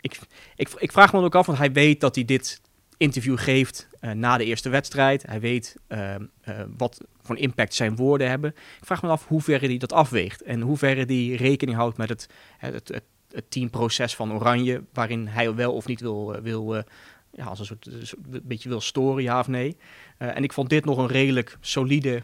ik, 0.00 0.18
ik, 0.56 0.70
ik, 0.78 0.92
vraag 0.92 1.12
me 1.12 1.20
ook 1.20 1.34
af, 1.34 1.46
want 1.46 1.58
hij 1.58 1.72
weet 1.72 2.00
dat 2.00 2.14
hij 2.14 2.24
dit 2.24 2.60
interview 2.96 3.38
geeft 3.38 3.88
uh, 4.00 4.10
na 4.10 4.36
de 4.36 4.44
eerste 4.44 4.68
wedstrijd. 4.68 5.22
Hij 5.26 5.40
weet 5.40 5.76
uh, 5.88 6.14
uh, 6.48 6.60
wat 6.76 7.00
voor 7.22 7.36
impact 7.36 7.74
zijn 7.74 7.96
woorden 7.96 8.28
hebben. 8.28 8.50
Ik 8.50 8.84
vraag 8.86 9.02
me 9.02 9.08
af 9.08 9.26
hoe 9.26 9.42
ver 9.42 9.60
hij 9.60 9.76
dat 9.76 9.92
afweegt 9.92 10.42
en 10.42 10.60
hoe 10.60 10.76
ver 10.76 10.96
hij 10.96 11.28
rekening 11.28 11.76
houdt 11.76 11.96
met 11.96 12.08
het, 12.08 12.28
het, 12.58 12.88
het, 13.30 13.50
teamproces 13.50 14.16
van 14.16 14.32
Oranje, 14.32 14.82
waarin 14.92 15.26
hij 15.26 15.54
wel 15.54 15.72
of 15.72 15.86
niet 15.86 16.00
wil, 16.00 16.40
wil 16.42 16.74
ja, 17.32 17.44
als 17.44 17.58
een 17.58 17.64
soort 17.64 17.86
een 17.86 18.40
beetje 18.42 18.68
wil 18.68 18.80
storen, 18.80 19.22
ja 19.22 19.38
of 19.38 19.48
nee. 19.48 19.76
en 20.18 20.42
ik 20.42 20.52
vond 20.52 20.68
dit 20.68 20.84
nog 20.84 20.98
een 20.98 21.06
redelijk 21.06 21.56
solide, 21.60 22.22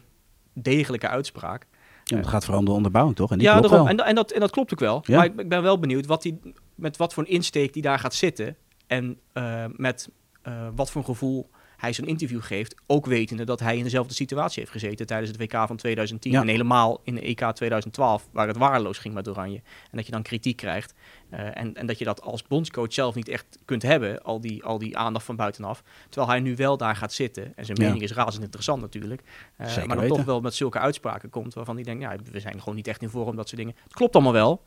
degelijke 0.52 1.08
uitspraak. 1.08 1.66
Ja, 2.04 2.16
het 2.16 2.26
gaat 2.26 2.42
vooral 2.44 2.60
om 2.60 2.66
de 2.66 2.72
onderbouwing, 2.72 3.16
toch? 3.16 3.30
En 3.30 3.38
die 3.38 3.46
ja, 3.46 3.52
klopt 3.52 3.68
daarom, 3.68 3.88
wel. 3.88 3.98
en, 3.98 4.06
en, 4.06 4.14
dat, 4.14 4.30
en 4.30 4.40
dat 4.40 4.50
klopt 4.50 4.72
ook 4.72 4.80
wel. 4.80 5.02
Ja. 5.04 5.16
Maar 5.16 5.24
ik, 5.24 5.40
ik 5.40 5.48
ben 5.48 5.62
wel 5.62 5.78
benieuwd 5.78 6.06
wat 6.06 6.22
die, 6.22 6.40
met 6.74 6.96
wat 6.96 7.14
voor 7.14 7.22
een 7.22 7.28
insteek 7.28 7.72
die 7.72 7.82
daar 7.82 7.98
gaat 7.98 8.14
zitten. 8.14 8.56
En 8.86 9.18
uh, 9.34 9.64
met 9.76 10.08
uh, 10.48 10.68
wat 10.74 10.90
voor 10.90 11.00
een 11.00 11.06
gevoel 11.06 11.50
hij 11.82 11.92
zo'n 11.92 12.06
interview 12.06 12.42
geeft. 12.42 12.74
Ook 12.86 13.06
wetende 13.06 13.44
dat 13.44 13.60
hij 13.60 13.76
in 13.76 13.82
dezelfde 13.82 14.14
situatie 14.14 14.60
heeft 14.60 14.72
gezeten 14.72 15.06
tijdens 15.06 15.30
het 15.30 15.40
WK 15.40 15.66
van 15.66 15.76
2010. 15.76 16.32
Ja. 16.32 16.40
En 16.40 16.48
helemaal 16.48 17.00
in 17.04 17.14
de 17.14 17.20
EK 17.20 17.50
2012, 17.52 18.28
waar 18.32 18.46
het 18.48 18.56
waardeloos 18.56 18.98
ging 18.98 19.14
met 19.14 19.28
Oranje. 19.28 19.56
En 19.90 19.96
dat 19.96 20.06
je 20.06 20.12
dan 20.12 20.22
kritiek 20.22 20.56
krijgt. 20.56 20.94
Uh, 21.30 21.40
en, 21.40 21.74
en 21.74 21.86
dat 21.86 21.98
je 21.98 22.04
dat 22.04 22.22
als 22.22 22.42
bondscoach 22.42 22.92
zelf 22.92 23.14
niet 23.14 23.28
echt 23.28 23.58
kunt 23.64 23.82
hebben, 23.82 24.22
al 24.22 24.40
die, 24.40 24.64
al 24.64 24.78
die 24.78 24.96
aandacht 24.96 25.24
van 25.24 25.36
buitenaf. 25.36 25.82
Terwijl 26.08 26.32
hij 26.32 26.40
nu 26.40 26.56
wel 26.56 26.76
daar 26.76 26.96
gaat 26.96 27.12
zitten. 27.12 27.52
En 27.56 27.64
zijn 27.64 27.78
Ja. 27.80 27.84
mening 27.84 28.02
is 28.02 28.12
razend 28.12 28.42
interessant 28.42 28.80
natuurlijk. 28.80 29.22
Uh, 29.60 29.66
maar 29.76 29.88
dan 29.88 29.98
weten. 29.98 30.16
toch 30.16 30.24
wel 30.24 30.40
met 30.40 30.54
zulke 30.54 30.78
uitspraken 30.78 31.30
komt 31.30 31.54
waarvan 31.54 31.74
hij 31.74 31.84
denkt, 31.84 32.02
ja, 32.02 32.16
we 32.32 32.40
zijn 32.40 32.58
gewoon 32.58 32.74
niet 32.74 32.88
echt 32.88 33.02
in 33.02 33.08
vorm, 33.08 33.36
dat 33.36 33.48
soort 33.48 33.60
dingen. 33.60 33.76
Het 33.84 33.92
klopt 33.94 34.14
allemaal 34.14 34.32
wel. 34.32 34.62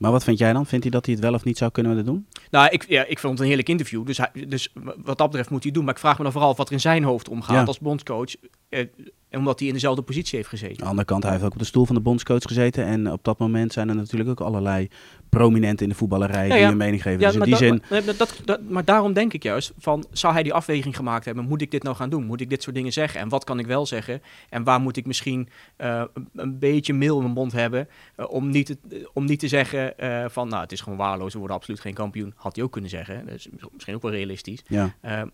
Maar 0.00 0.10
wat 0.10 0.24
vind 0.24 0.38
jij 0.38 0.52
dan? 0.52 0.66
Vindt 0.66 0.84
hij 0.84 0.92
dat 0.92 1.04
hij 1.06 1.14
het 1.14 1.24
wel 1.24 1.34
of 1.34 1.44
niet 1.44 1.58
zou 1.58 1.70
kunnen 1.70 2.04
doen? 2.04 2.26
Nou, 2.50 2.68
ik, 2.70 2.84
ja, 2.88 3.04
ik 3.04 3.18
vond 3.18 3.32
het 3.32 3.40
een 3.40 3.46
heerlijk 3.46 3.68
interview. 3.68 4.06
Dus, 4.06 4.16
hij, 4.18 4.30
dus 4.48 4.72
wat 4.96 5.18
dat 5.18 5.26
betreft 5.26 5.50
moet 5.50 5.62
hij 5.62 5.72
doen. 5.72 5.84
Maar 5.84 5.94
ik 5.94 6.00
vraag 6.00 6.16
me 6.16 6.22
dan 6.22 6.32
vooral 6.32 6.50
af 6.50 6.56
wat 6.56 6.66
er 6.66 6.72
in 6.72 6.80
zijn 6.80 7.02
hoofd 7.04 7.28
omgaat 7.28 7.56
Ja. 7.56 7.64
als 7.64 7.78
bondscoach. 7.78 8.30
Eh, 8.68 8.86
omdat 9.32 9.58
hij 9.58 9.68
in 9.68 9.74
dezelfde 9.74 10.02
positie 10.02 10.36
heeft 10.36 10.48
gezeten. 10.48 10.76
Aan 10.76 10.82
de 10.82 10.88
andere 10.88 11.06
kant, 11.06 11.22
hij 11.22 11.32
heeft 11.32 11.44
ook 11.44 11.52
op 11.52 11.58
de 11.58 11.64
stoel 11.64 11.86
van 11.86 11.94
de 11.94 12.00
bondscoach 12.00 12.42
gezeten. 12.42 12.84
En 12.84 13.12
op 13.12 13.24
dat 13.24 13.38
moment 13.38 13.72
zijn 13.72 13.88
er 13.88 13.94
natuurlijk 13.94 14.30
ook 14.30 14.40
allerlei 14.40 14.88
prominent 15.30 15.80
in 15.80 15.88
de 15.88 15.94
voetballerij 15.94 16.46
Ja, 16.46 16.54
die 16.54 16.64
een 16.64 16.76
mening 16.76 17.02
geven. 17.02 17.20
Ja, 17.20 17.26
dus 17.26 17.32
in 17.32 17.38
maar, 17.38 17.48
die 17.48 17.56
da- 17.56 17.88
zin, 17.88 18.04
maar, 18.04 18.16
dat, 18.44 18.60
maar 18.68 18.84
daarom 18.84 19.12
denk 19.12 19.32
ik 19.32 19.42
juist 19.42 19.72
van, 19.78 20.04
zou 20.12 20.32
hij 20.32 20.42
die 20.42 20.54
afweging 20.54 20.96
gemaakt 20.96 21.24
hebben? 21.24 21.44
Moet 21.44 21.62
ik 21.62 21.70
dit 21.70 21.82
nou 21.82 21.96
gaan 21.96 22.10
doen? 22.10 22.24
Moet 22.24 22.40
ik 22.40 22.50
dit 22.50 22.62
soort 22.62 22.76
dingen 22.76 22.92
zeggen? 22.92 23.20
En 23.20 23.28
wat 23.28 23.44
kan 23.44 23.58
ik 23.58 23.66
wel 23.66 23.86
zeggen? 23.86 24.22
En 24.48 24.64
waar 24.64 24.80
moet 24.80 24.96
ik 24.96 25.06
misschien 25.06 25.48
eh, 25.76 26.02
een, 26.34 26.58
beetje 26.58 26.92
meel 26.92 27.16
in 27.16 27.22
mijn 27.22 27.34
mond 27.34 27.52
hebben 27.52 27.88
eh, 28.16 28.30
om, 28.30 28.48
niet 28.48 28.66
te, 28.66 29.08
om 29.12 29.24
niet 29.24 29.38
te 29.38 29.48
zeggen 29.48 29.98
eh, 29.98 30.24
van, 30.28 30.48
nou, 30.48 30.62
het 30.62 30.72
is 30.72 30.80
gewoon 30.80 30.98
waarloos, 30.98 31.32
we 31.32 31.38
worden 31.38 31.56
absoluut 31.56 31.80
geen 31.80 31.94
kampioen. 31.94 32.32
Had 32.36 32.54
hij 32.54 32.64
ook 32.64 32.72
kunnen 32.72 32.90
zeggen. 32.90 33.26
Dat 33.26 33.34
is 33.34 33.48
misschien 33.72 33.94
ook 33.94 34.02
wel 34.02 34.10
realistisch. 34.10 34.62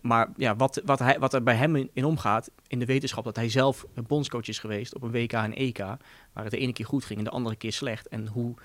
maar 0.01 0.29
ja, 0.37 0.55
wat, 0.55 0.81
wat, 0.85 0.99
hij, 0.99 1.19
wat 1.19 1.33
er 1.33 1.43
bij 1.43 1.55
hem 1.55 1.75
in, 1.75 1.89
in 1.93 2.05
omgaat, 2.05 2.51
in 2.67 2.79
de 2.79 2.85
wetenschap 2.85 3.23
dat 3.23 3.35
hij 3.35 3.49
zelf 3.49 3.85
een 3.93 4.05
bondscoach 4.07 4.47
is 4.47 4.59
geweest 4.59 4.95
op 4.95 5.01
een 5.01 5.11
WK 5.11 5.33
en 5.33 5.55
EK, 5.55 5.77
waar 5.77 6.43
het 6.43 6.51
de 6.51 6.57
ene 6.57 6.73
keer 6.73 6.85
goed 6.85 7.05
ging 7.05 7.19
en 7.19 7.25
de 7.25 7.31
andere 7.31 7.55
keer 7.55 7.73
slecht. 7.73 8.07
En 8.07 8.27
hoe 8.27 8.55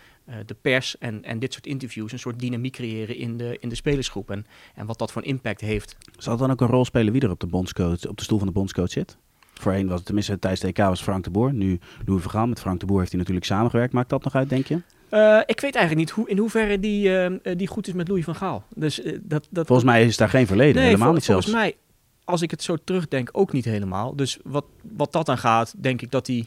de 0.47 0.55
pers 0.61 0.99
en, 0.99 1.25
en 1.25 1.39
dit 1.39 1.53
soort 1.53 1.67
interviews 1.67 2.13
een 2.13 2.19
soort 2.19 2.39
dynamiek 2.39 2.73
creëren 2.73 3.17
in 3.17 3.37
de, 3.37 3.57
in 3.61 3.69
de 3.69 3.75
spelersgroep. 3.75 4.31
En, 4.31 4.47
en 4.75 4.87
wat 4.87 4.99
dat 4.99 5.13
voor 5.13 5.23
een 5.23 5.29
impact 5.29 5.61
heeft. 5.61 5.97
Zal 6.19 6.33
het 6.33 6.41
dan 6.41 6.51
ook 6.51 6.61
een 6.61 6.67
rol 6.67 6.85
spelen 6.85 7.13
wie 7.13 7.23
er 7.23 7.31
op 7.31 7.41
de, 7.41 7.47
bondscoach, 7.47 8.07
op 8.07 8.17
de 8.17 8.23
stoel 8.25 8.39
van 8.39 8.47
de 8.47 8.53
bondscoach 8.53 8.91
zit? 8.91 9.17
Voorheen 9.55 9.87
was 9.87 9.97
het, 9.97 10.05
tenminste 10.07 10.39
tijdens 10.39 10.63
de 10.63 10.69
EK 10.69 10.77
was 10.77 11.03
Frank 11.03 11.25
de 11.25 11.31
Boer. 11.31 11.53
Nu 11.53 11.79
Louis 12.07 12.23
Vergaal. 12.23 12.47
Met 12.47 12.61
Frank 12.61 12.81
de 12.81 12.87
Boer 12.87 12.99
heeft 12.99 13.11
hij 13.11 13.19
natuurlijk 13.19 13.47
samengewerkt. 13.47 13.93
Maakt 13.93 14.09
dat 14.09 14.25
nog 14.25 14.35
uit, 14.35 14.49
denk 14.49 14.67
je? 14.67 14.83
Eh, 15.09 15.39
ik 15.47 15.61
weet 15.61 15.75
eigenlijk 15.75 15.97
niet 16.07 16.11
hoe, 16.11 16.29
in 16.29 16.39
hoeverre 16.39 16.79
die, 16.81 17.09
eh, 17.09 17.25
eh, 17.27 17.59
die 17.59 17.67
goed 17.67 17.87
is 17.89 17.95
met 17.95 18.09
Louis 18.09 18.25
van 18.25 18.35
Gaal. 18.35 18.65
Dus 18.75 19.03
eh, 19.03 19.19
dat, 19.23 19.49
dat, 19.51 19.67
Volgens 19.67 19.89
mij 19.89 20.05
is 20.05 20.17
daar 20.17 20.29
geen 20.29 20.47
verleden. 20.47 20.75
Nee, 20.75 20.85
helemaal 20.85 21.07
vol- 21.07 21.15
niet 21.15 21.25
zelfs. 21.25 21.45
Volgens 21.47 21.65
mij, 21.65 21.77
als 22.25 22.43
ik 22.43 22.51
het 22.51 22.63
zo 22.63 22.77
terugdenk, 22.85 23.29
ook 23.33 23.53
niet 23.53 23.65
helemaal. 23.65 24.17
Dus 24.17 24.39
wat, 24.45 24.65
wat 24.83 25.13
dat 25.13 25.29
aan 25.29 25.39
gaat, 25.39 25.75
denk 25.83 26.03
ik 26.03 26.11
dat 26.11 26.27
hij. 26.27 26.47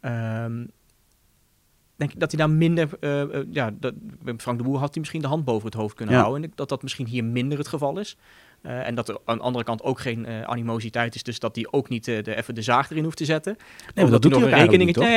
ehm, 0.00 0.64
denk 2.02 2.14
ik 2.14 2.20
dat 2.20 2.30
hij 2.32 2.40
daar 2.46 2.50
minder. 2.56 2.88
eh, 3.00 3.22
eh, 3.22 3.46
ja, 3.50 3.70
dat, 3.80 3.94
Frank 4.38 4.58
de 4.58 4.64
Boer 4.64 4.78
had 4.78 4.88
hij 4.90 4.98
misschien 4.98 5.20
de 5.22 5.26
hand 5.28 5.44
boven 5.44 5.66
het 5.66 5.74
hoofd 5.74 5.94
kunnen 5.94 6.14
Ja. 6.14 6.20
houden. 6.20 6.42
En 6.44 6.52
dat 6.54 6.68
dat 6.68 6.82
misschien 6.82 7.06
hier 7.06 7.24
minder 7.24 7.58
het 7.58 7.68
geval 7.68 7.98
is. 7.98 8.16
Eh, 8.62 8.86
en 8.86 8.94
dat 8.94 9.08
er 9.08 9.18
aan 9.24 9.36
de 9.36 9.42
andere 9.42 9.64
kant 9.64 9.82
ook 9.82 10.00
geen 10.00 10.26
eh, 10.26 10.42
animositeit 10.42 11.14
is. 11.14 11.22
Dus 11.22 11.38
dat 11.38 11.54
hij 11.56 11.66
ook 11.70 11.88
niet 11.88 12.04
de, 12.04 12.36
even 12.36 12.54
de 12.54 12.62
zaag 12.62 12.90
erin 12.90 13.04
hoeft 13.04 13.16
te 13.16 13.24
zetten. 13.24 13.56
Nee, 13.94 14.04
maar 14.04 14.12
dat 14.12 14.22
doet 14.22 14.30
hij 14.32 14.40
toch? 14.40 14.50
hij 14.50 14.58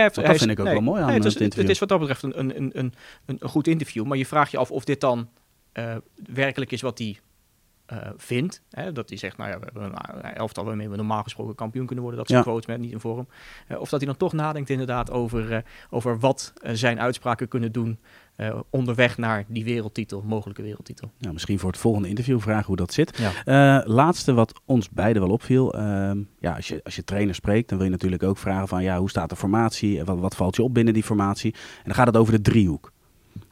heeft- 0.02 0.16
hij 0.16 0.26
dat 0.26 0.34
is- 0.34 0.40
vind 0.40 0.52
ik 0.52 0.60
ook 0.60 0.66
nee, 0.66 0.74
wel 0.74 0.84
mooi 0.84 1.02
aan 1.02 1.08
nee, 1.08 1.16
het, 1.16 1.26
is, 1.26 1.40
het 1.56 1.70
is 1.70 1.80
wat 1.80 1.90
dat 1.90 2.00
betreft 2.00 2.24
een, 2.24 2.40
een, 2.40 2.70
een, 2.80 2.94
een, 3.26 3.40
goed 3.42 3.68
interview. 3.68 4.06
Maar 4.06 4.18
je 4.18 4.26
vraagt 4.26 4.52
je 4.52 4.58
af 4.58 4.72
of 4.72 4.84
dit 4.86 5.00
dan 5.02 5.30
werkelijk 6.34 6.72
is 6.72 6.82
wat 6.82 6.98
hij 6.98 7.18
eh, 7.86 7.98
vindt. 8.18 8.62
Hè? 8.70 8.92
Dat 8.92 9.10
hij 9.10 9.18
zegt, 9.18 9.38
nou 9.38 9.50
ja, 9.50 9.58
we 9.60 9.64
hebben 9.66 9.84
een 9.84 10.26
een 10.26 10.34
elftal 10.34 10.66
waarmee 10.66 10.90
we 10.90 10.96
normaal 10.96 11.24
gesproken 11.24 11.56
kampioen 11.56 11.86
kunnen 11.86 12.04
worden. 12.04 12.22
Dat 12.22 12.30
is 12.30 12.36
Ja. 12.36 12.42
een 12.46 12.50
quote, 12.52 12.72
met 12.72 12.80
niet 12.80 12.92
in 12.92 13.00
vorm. 13.00 13.28
Eh, 13.68 13.80
of 13.80 13.90
dat 13.90 14.00
hij 14.00 14.10
dan 14.10 14.18
toch 14.18 14.34
nadenkt 14.34 14.70
inderdaad 14.70 15.12
over, 15.12 15.54
eh, 15.54 15.62
over 15.90 16.20
wat 16.20 16.54
eh, 16.62 16.72
zijn 16.74 17.00
uitspraken 17.00 17.48
kunnen 17.48 17.72
doen 17.72 18.00
eh, 18.36 18.60
onderweg 18.70 19.18
naar 19.18 19.44
die 19.48 19.64
wereldtitel, 19.64 20.22
mogelijke 20.26 20.62
wereldtitel. 20.62 21.12
Nou, 21.18 21.34
misschien 21.34 21.60
voor 21.60 21.72
het 21.72 21.80
volgende 21.80 22.08
interview 22.10 22.40
vragen 22.40 22.66
hoe 22.66 22.76
dat 22.76 22.94
zit. 22.94 23.18
Ja. 23.18 23.80
Eh, 23.80 23.88
laatste 23.88 24.34
wat 24.34 24.62
ons 24.66 24.90
beiden 24.90 25.22
wel 25.22 25.32
opviel. 25.32 25.74
ehm, 25.74 26.20
ja, 26.40 26.56
als 26.56 26.68
je, 26.68 26.82
als 26.84 26.96
je 26.96 27.04
trainer 27.04 27.36
spreekt, 27.36 27.70
dan 27.70 27.78
wil 27.78 27.88
je 27.88 27.94
natuurlijk 27.94 28.24
ook 28.24 28.38
vragen 28.38 28.68
van 28.68 28.84
ja, 28.84 28.98
hoe 29.00 29.10
staat 29.10 29.30
de 29.30 29.36
formatie? 29.36 30.04
Wat, 30.04 30.20
wat 30.20 30.36
valt 30.36 30.56
je 30.56 30.64
op 30.64 30.74
binnen 30.74 30.94
die 30.94 31.04
formatie? 31.04 31.54
En 31.54 31.82
dan 31.84 31.94
gaat 31.96 32.08
het 32.08 32.18
over 32.18 32.34
de 32.34 32.42
driehoek. 32.42 32.92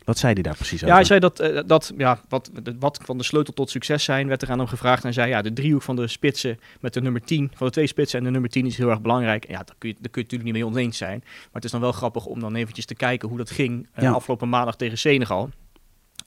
Wat 0.05 0.17
zei 0.17 0.33
hij 0.33 0.41
daar 0.43 0.55
precies 0.55 0.75
over? 0.75 0.87
Ja, 0.87 0.93
hij 0.93 1.03
zei 1.03 1.19
dat, 1.19 1.39
eh, 1.39 1.59
dat 1.65 1.93
ja, 1.97 2.19
wat, 2.29 2.51
wat 2.79 2.99
van 3.05 3.17
de 3.17 3.23
sleutel 3.23 3.53
tot 3.53 3.69
succes 3.69 4.03
zijn, 4.03 4.27
werd 4.27 4.41
er 4.41 4.49
aan 4.51 4.57
hem 4.57 4.67
gevraagd. 4.67 4.97
En 4.97 5.03
hij 5.03 5.13
zei, 5.13 5.29
ja, 5.29 5.41
de 5.41 5.53
driehoek 5.53 5.81
van 5.81 5.95
de 5.95 6.07
spitsen 6.07 6.59
met 6.79 6.93
de 6.93 7.01
nummer 7.01 7.21
10, 7.21 7.51
van 7.55 7.67
de 7.67 7.73
twee 7.73 7.87
spitsen 7.87 8.19
en 8.19 8.25
de 8.25 8.31
nummer 8.31 8.49
10 8.49 8.65
is 8.65 8.77
heel 8.77 8.89
erg 8.89 9.01
belangrijk. 9.01 9.45
En 9.45 9.51
ja, 9.51 9.63
daar 9.63 9.75
kun, 9.77 9.89
je, 9.89 9.95
daar 9.99 10.11
kun 10.11 10.21
je 10.21 10.27
natuurlijk 10.27 10.43
niet 10.43 10.63
mee 10.63 10.71
oneens 10.73 10.97
zijn. 10.97 11.19
Maar 11.23 11.49
het 11.51 11.63
is 11.65 11.71
dan 11.71 11.81
wel 11.81 11.91
grappig 11.91 12.25
om 12.25 12.39
dan 12.39 12.55
eventjes 12.55 12.85
te 12.85 12.95
kijken 12.95 13.29
hoe 13.29 13.37
dat 13.37 13.51
ging 13.51 13.87
eh, 13.93 14.03
Ja. 14.03 14.11
afgelopen 14.11 14.49
maandag 14.49 14.75
tegen 14.75 14.97
Senegal. 14.97 15.49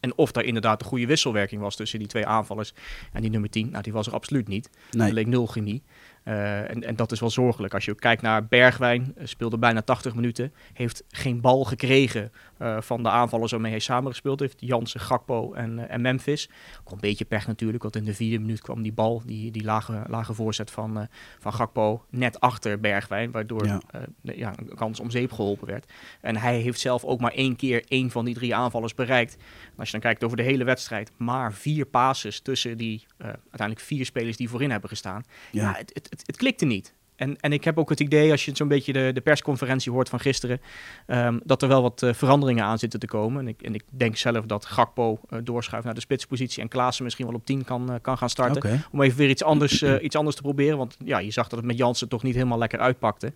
En 0.01 0.17
of 0.17 0.33
daar 0.33 0.45
inderdaad 0.45 0.81
een 0.81 0.87
goede 0.87 1.07
wisselwerking 1.07 1.61
was 1.61 1.77
tussen 1.77 1.99
die 1.99 2.09
twee 2.09 2.27
aanvallers 2.27 2.73
en 3.13 3.21
die 3.21 3.31
nummer 3.31 3.51
10. 3.51 3.71
Nou, 3.71 3.83
die 3.83 3.93
was 3.93 4.07
er 4.07 4.13
absoluut 4.13 4.49
niet. 4.49 4.71
nee. 4.91 5.09
Er 5.09 5.15
leek 5.15 5.27
nul 5.27 5.47
chemie. 5.47 5.83
Eh, 6.27 6.71
en, 6.71 6.83
en 6.83 6.97
dat 6.97 7.13
is 7.13 7.21
wel 7.21 7.31
zorgelijk. 7.31 7.75
Als 7.75 7.85
je 7.85 7.91
ook 7.91 8.01
kijkt 8.01 8.23
naar 8.23 8.47
Bergwijn, 8.47 9.13
eh, 9.17 9.27
speelde 9.27 9.59
bijna 9.59 9.83
80 9.83 10.15
minuten. 10.15 10.53
Heeft 10.73 11.05
geen 11.09 11.41
bal 11.41 11.65
gekregen 11.65 12.33
eh, 12.59 12.81
van 12.81 13.03
de 13.03 13.09
aanvallers 13.11 13.51
waarmee 13.51 13.71
hij 13.71 13.81
samengespeeld 13.81 14.41
heeft. 14.41 14.57
Jansen, 14.59 15.01
Gakpo 15.01 15.53
en, 15.53 15.89
en 15.89 16.01
Memphis. 16.01 16.51
Ook 16.85 16.93
een 16.93 16.99
beetje 17.01 17.25
pech 17.25 17.47
natuurlijk, 17.47 17.83
want 17.83 17.97
in 17.97 18.05
de 18.05 18.15
vierde 18.15 18.39
minuut 18.39 18.61
kwam 18.61 18.83
die 18.83 18.93
bal, 18.93 19.23
die, 19.27 19.51
die 19.51 19.65
lage, 19.65 20.03
lage 20.09 20.35
voorzet 20.35 20.71
van, 20.71 21.09
van 21.39 21.53
Gakpo, 21.53 22.05
net 22.11 22.41
achter 22.41 22.81
Bergwijn. 22.81 23.31
Waardoor 23.31 23.67
Ja. 23.67 23.81
de- 24.21 24.39
ja, 24.39 24.53
een 24.59 24.75
kans 24.75 25.01
om 25.01 25.11
zeep 25.11 25.33
geholpen 25.33 25.67
werd. 25.67 25.93
En 26.21 26.37
hij 26.37 26.59
heeft 26.61 26.81
zelf 26.81 27.05
ook 27.05 27.21
maar 27.21 27.33
één 27.33 27.57
keer 27.57 27.85
één 27.89 28.11
van 28.11 28.25
die 28.25 28.35
drie 28.35 28.55
aanvallers 28.55 28.95
bereikt. 28.95 29.35
En 29.37 29.77
als 29.77 29.87
je 29.87 29.93
dan 29.93 30.01
kijkt 30.01 30.25
over 30.25 30.37
de 30.37 30.43
hele 30.43 30.65
wedstrijd, 30.65 31.11
maar 31.17 31.53
vier 31.53 31.85
passes 31.87 32.41
tussen 32.41 32.77
die 32.79 33.07
uiteindelijk 33.19 33.81
vier 33.81 34.05
spelers 34.05 34.37
die 34.37 34.49
voorin 34.49 34.71
hebben 34.71 34.89
gestaan. 34.91 35.23
Ja, 35.53 35.63
Ja. 35.63 35.75
het, 35.79 35.91
het, 35.95 36.16
het, 36.17 36.27
het 36.27 36.37
klikte 36.37 36.65
niet. 36.65 36.95
En, 37.17 37.37
en 37.41 37.53
ik 37.53 37.65
heb 37.65 37.79
ook 37.79 37.89
het 37.89 38.01
idee, 38.01 38.31
als 38.31 38.45
je 38.45 38.51
zo'n 38.55 38.69
beetje 38.69 38.93
de, 38.93 39.11
de 39.15 39.21
persconferentie 39.21 39.93
hoort 39.93 40.09
van 40.09 40.21
gisteren, 40.21 40.61
ehm, 41.07 41.39
dat 41.45 41.63
er 41.63 41.69
wel 41.69 41.83
wat 41.83 42.03
eh, 42.03 42.15
veranderingen 42.15 42.65
aan 42.65 42.79
zitten 42.79 43.01
te 43.01 43.07
komen. 43.07 43.41
En 43.41 43.49
ik, 43.49 43.63
en 43.63 43.75
ik 43.75 43.83
denk 43.89 44.17
zelf 44.17 44.47
dat 44.47 44.65
Gakpo 44.65 45.21
eh, 45.29 45.39
doorschuift 45.45 45.85
naar 45.85 45.95
de 45.95 46.01
spitspositie 46.01 46.63
en 46.63 46.69
Klaassen 46.69 47.05
misschien 47.05 47.27
wel 47.27 47.35
op 47.35 47.47
10 47.47 47.65
kan, 47.65 47.93
eh, 47.93 47.97
kan 48.03 48.19
gaan 48.19 48.31
starten. 48.31 48.85
Om 48.93 49.03
even 49.03 49.19
weer 49.19 49.29
iets 49.29 49.43
anders, 49.43 49.83
iets 49.83 50.17
anders 50.17 50.37
te 50.37 50.43
proberen. 50.43 50.79
Want 50.79 50.97
ja, 51.05 51.19
je 51.19 51.31
zag 51.31 51.49
dat 51.49 51.59
het 51.59 51.69
met 51.69 51.79
Jansen 51.79 52.09
toch 52.09 52.23
niet 52.23 52.35
helemaal 52.35 52.59
lekker 52.59 52.79
uitpakte. 52.79 53.33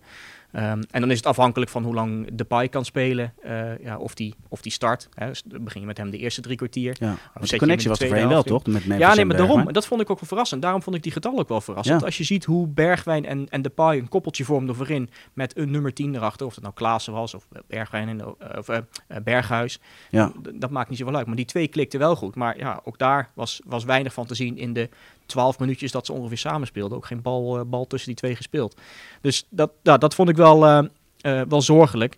Ehm, 0.51 0.81
en 0.91 1.01
dan 1.01 1.11
is 1.11 1.17
het 1.17 1.25
afhankelijk 1.25 1.71
van 1.71 1.83
hoe 1.83 1.93
lang 1.93 2.29
Depay 2.33 2.69
kan 2.69 2.85
spelen. 2.85 3.33
eh, 3.41 3.79
ja, 3.79 3.97
of, 3.97 4.13
die, 4.13 4.35
of 4.47 4.61
die 4.61 4.71
start. 4.71 5.09
Hè. 5.13 5.27
Dus 5.27 5.41
dan 5.45 5.63
begin 5.63 5.81
je 5.81 5.87
met 5.87 5.97
hem 5.97 6.09
de 6.09 6.17
eerste 6.17 6.41
drie 6.41 6.57
kwartier. 6.57 6.95
Ja. 6.99 7.15
Want 7.33 7.49
de 7.49 7.57
connectie 7.57 7.89
was 7.89 7.99
de 7.99 8.07
er 8.07 8.27
wel, 8.27 8.43
toch? 8.43 8.65
Met 8.65 8.85
Memphis 8.85 9.07
Ja, 9.07 9.13
nee, 9.13 9.25
maar 9.25 9.37
daarom. 9.37 9.73
Dat 9.73 9.87
vond 9.87 10.01
ik 10.01 10.09
ook 10.09 10.19
wel 10.19 10.27
verrassend. 10.27 10.61
Daarom 10.61 10.81
vond 10.81 10.95
ik 10.95 11.03
die 11.03 11.11
getallen 11.11 11.39
ook 11.39 11.47
wel 11.47 11.61
verrassend. 11.61 11.99
Ja. 11.99 12.05
Als 12.05 12.17
je 12.17 12.23
ziet 12.23 12.45
hoe 12.45 12.67
Bergwijn 12.67 13.25
en, 13.25 13.49
en 13.49 13.61
Depay 13.61 13.97
een 13.97 14.09
koppeltje 14.09 14.45
vormden 14.45 14.75
voorin 14.75 15.09
met 15.33 15.57
een 15.57 15.71
nummer 15.71 15.93
10 15.93 16.15
erachter. 16.15 16.45
Of 16.45 16.53
het 16.53 16.63
nou 16.63 16.75
Klaassen 16.75 17.13
was 17.13 17.33
of 17.33 17.47
Bergwijn 17.67 18.07
en, 18.09 18.25
of, 18.57 18.69
eh, 18.69 18.77
eh, 19.07 19.17
Berghuis. 19.23 19.79
Ja. 20.09 20.31
Dat 20.53 20.69
maakt 20.69 20.89
niet 20.89 20.97
zoveel 20.97 21.15
uit. 21.15 21.27
Maar 21.27 21.35
die 21.35 21.45
twee 21.45 21.67
klikten 21.67 21.99
wel 21.99 22.15
goed. 22.15 22.35
Maar 22.35 22.57
ja, 22.57 22.81
ook 22.83 22.97
daar 22.97 23.29
was, 23.33 23.61
was 23.65 23.83
weinig 23.83 24.13
van 24.13 24.25
te 24.25 24.35
zien 24.35 24.57
in 24.57 24.73
de 24.73 24.89
12 25.31 25.59
minuutjes 25.59 25.91
dat 25.91 26.05
ze 26.05 26.13
ongeveer 26.13 26.37
samen 26.37 26.67
speelden. 26.67 26.97
Ook 26.97 27.05
geen 27.05 27.21
bal, 27.21 27.57
eh, 27.57 27.65
bal 27.65 27.87
tussen 27.87 28.09
die 28.09 28.17
twee 28.17 28.35
gespeeld. 28.35 28.81
Dus 29.21 29.47
dat, 29.49 29.71
ja, 29.83 29.97
dat 29.97 30.15
vond 30.15 30.29
ik 30.29 30.35
wel, 30.35 30.65
eh, 30.65 30.83
eh, 31.21 31.41
wel 31.47 31.61
zorgelijk. 31.61 32.17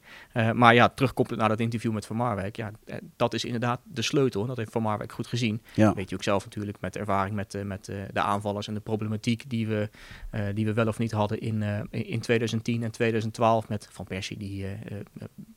Maar 0.53 0.73
ja, 0.73 0.89
terugkomt 0.89 1.35
naar 1.35 1.49
dat 1.49 1.59
interview 1.59 1.91
met 1.91 2.05
Van 2.05 2.15
Marwijk. 2.15 2.55
Ja, 2.55 2.71
dat 3.15 3.33
is 3.33 3.45
inderdaad 3.45 3.79
de 3.83 4.01
sleutel. 4.01 4.41
En 4.41 4.47
dat 4.47 4.57
heeft 4.57 4.71
Van 4.71 4.81
Marwijk 4.81 5.11
goed 5.11 5.27
gezien. 5.27 5.61
Ja. 5.73 5.93
Weet 5.93 6.09
je 6.09 6.15
ook 6.15 6.23
zelf 6.23 6.43
natuurlijk 6.43 6.77
met 6.81 6.93
de 6.93 6.99
ervaring 6.99 7.35
met, 7.35 7.63
met 7.65 7.85
de 7.85 8.21
aanvallers 8.21 8.67
en 8.67 8.73
de 8.73 8.79
problematiek 8.79 9.49
die 9.49 9.67
we, 9.67 9.89
die 10.53 10.65
we 10.65 10.73
wel 10.73 10.87
of 10.87 10.97
niet 10.97 11.11
hadden 11.11 11.39
in, 11.39 11.87
in 11.89 12.19
2010 12.19 12.83
en 12.83 12.91
2012 12.91 13.69
met 13.69 13.87
Van 13.91 14.05
Persie 14.05 14.37
die 14.37 14.65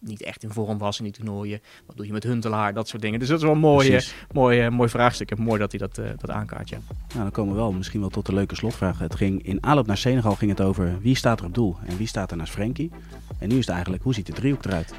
niet 0.07 0.23
echt 0.23 0.43
in 0.43 0.51
vorm 0.51 0.79
was 0.79 0.99
in 0.99 1.05
die 1.05 1.13
toernooien. 1.13 1.61
Wat 1.87 1.97
doe 1.97 2.07
je 2.07 2.13
met 2.13 2.23
Huntelaar, 2.23 2.75
dat 2.75 2.89
soort 2.89 3.03
dingen. 3.03 3.19
Dus 3.19 3.29
dat 3.29 3.39
is 3.39 3.45
wel 3.45 3.53
een 3.53 3.59
mooi, 3.59 3.87
eh, 3.87 3.93
Precies. 3.93 4.15
mooi, 4.33 4.71
mooi 4.71 4.89
vraagstuk 4.89 5.31
en 5.31 5.43
mooi 5.43 5.59
dat 5.59 5.71
hij 5.71 5.81
dat, 5.81 5.99
eh, 5.99 6.11
dat 6.17 6.31
aankaart. 6.31 6.69
Ja. 6.69 6.79
Nou, 7.09 7.21
dan 7.23 7.31
komen 7.31 7.55
we 7.55 7.61
wel 7.61 7.73
misschien 7.73 8.01
wel 8.01 8.09
tot 8.09 8.27
de 8.27 8.35
leuke 8.35 8.55
slotvraag. 8.55 8.99
Het 8.99 9.15
ging 9.15 9.43
in 9.43 9.59
aanloop 9.65 9.87
naar 9.87 9.97
Senegal 9.97 10.35
ging 10.35 10.51
het 10.51 10.61
over 10.61 11.01
wie 11.01 11.15
staat 11.17 11.41
er 11.41 11.47
op 11.47 11.55
doel 11.55 11.77
en 11.87 11.97
wie 11.97 12.07
staat 12.07 12.31
er 12.31 12.37
naast 12.37 12.53
Frenkie. 12.53 12.91
En 13.39 13.49
nu 13.49 13.55
is 13.55 13.65
het 13.67 13.75
eigenlijk, 13.75 14.03
hoe 14.03 14.15
ziet 14.15 14.27
de 14.27 14.33
driehoek 14.33 14.65
eruit? 14.65 14.93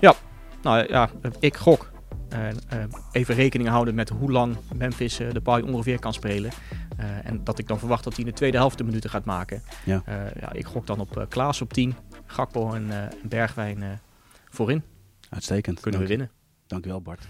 Nou 0.61 0.85
ja, 0.87 1.09
ik 1.39 1.55
gok. 1.57 1.89
eh, 2.29 2.49
eh, 2.49 2.55
even 3.11 3.35
rekening 3.35 3.69
houden 3.69 3.95
met 3.95 4.09
hoe 4.09 4.31
lang 4.31 4.55
Memphis 4.75 5.17
de 5.17 5.41
paai 5.43 5.63
ongeveer 5.63 5.99
kan 5.99 6.13
spelen. 6.13 6.51
En 7.23 7.43
dat 7.43 7.59
ik 7.59 7.67
dan 7.67 7.79
verwacht 7.79 8.03
dat 8.03 8.15
hij 8.15 8.23
in 8.23 8.29
de 8.29 8.35
tweede 8.35 8.57
helft 8.57 8.77
de 8.77 8.83
minuten 8.83 9.09
gaat 9.09 9.25
maken. 9.25 9.61
Ja. 9.85 10.03
Ja, 10.39 10.51
ik 10.53 10.65
gok 10.65 10.87
dan 10.87 10.99
op 10.99 11.25
Klaas 11.29 11.61
op 11.61 11.73
10, 11.73 11.95
Gakpo 12.25 12.73
en 12.73 12.89
Bergwijn 13.23 13.99
voorin. 14.49 14.83
Uitstekend. 15.29 15.79
Kunnen 15.79 16.01
we 16.01 16.07
winnen. 16.07 16.31
Dank 16.67 16.85
u 16.85 16.89
wel 16.89 17.01
Bart. 17.01 17.27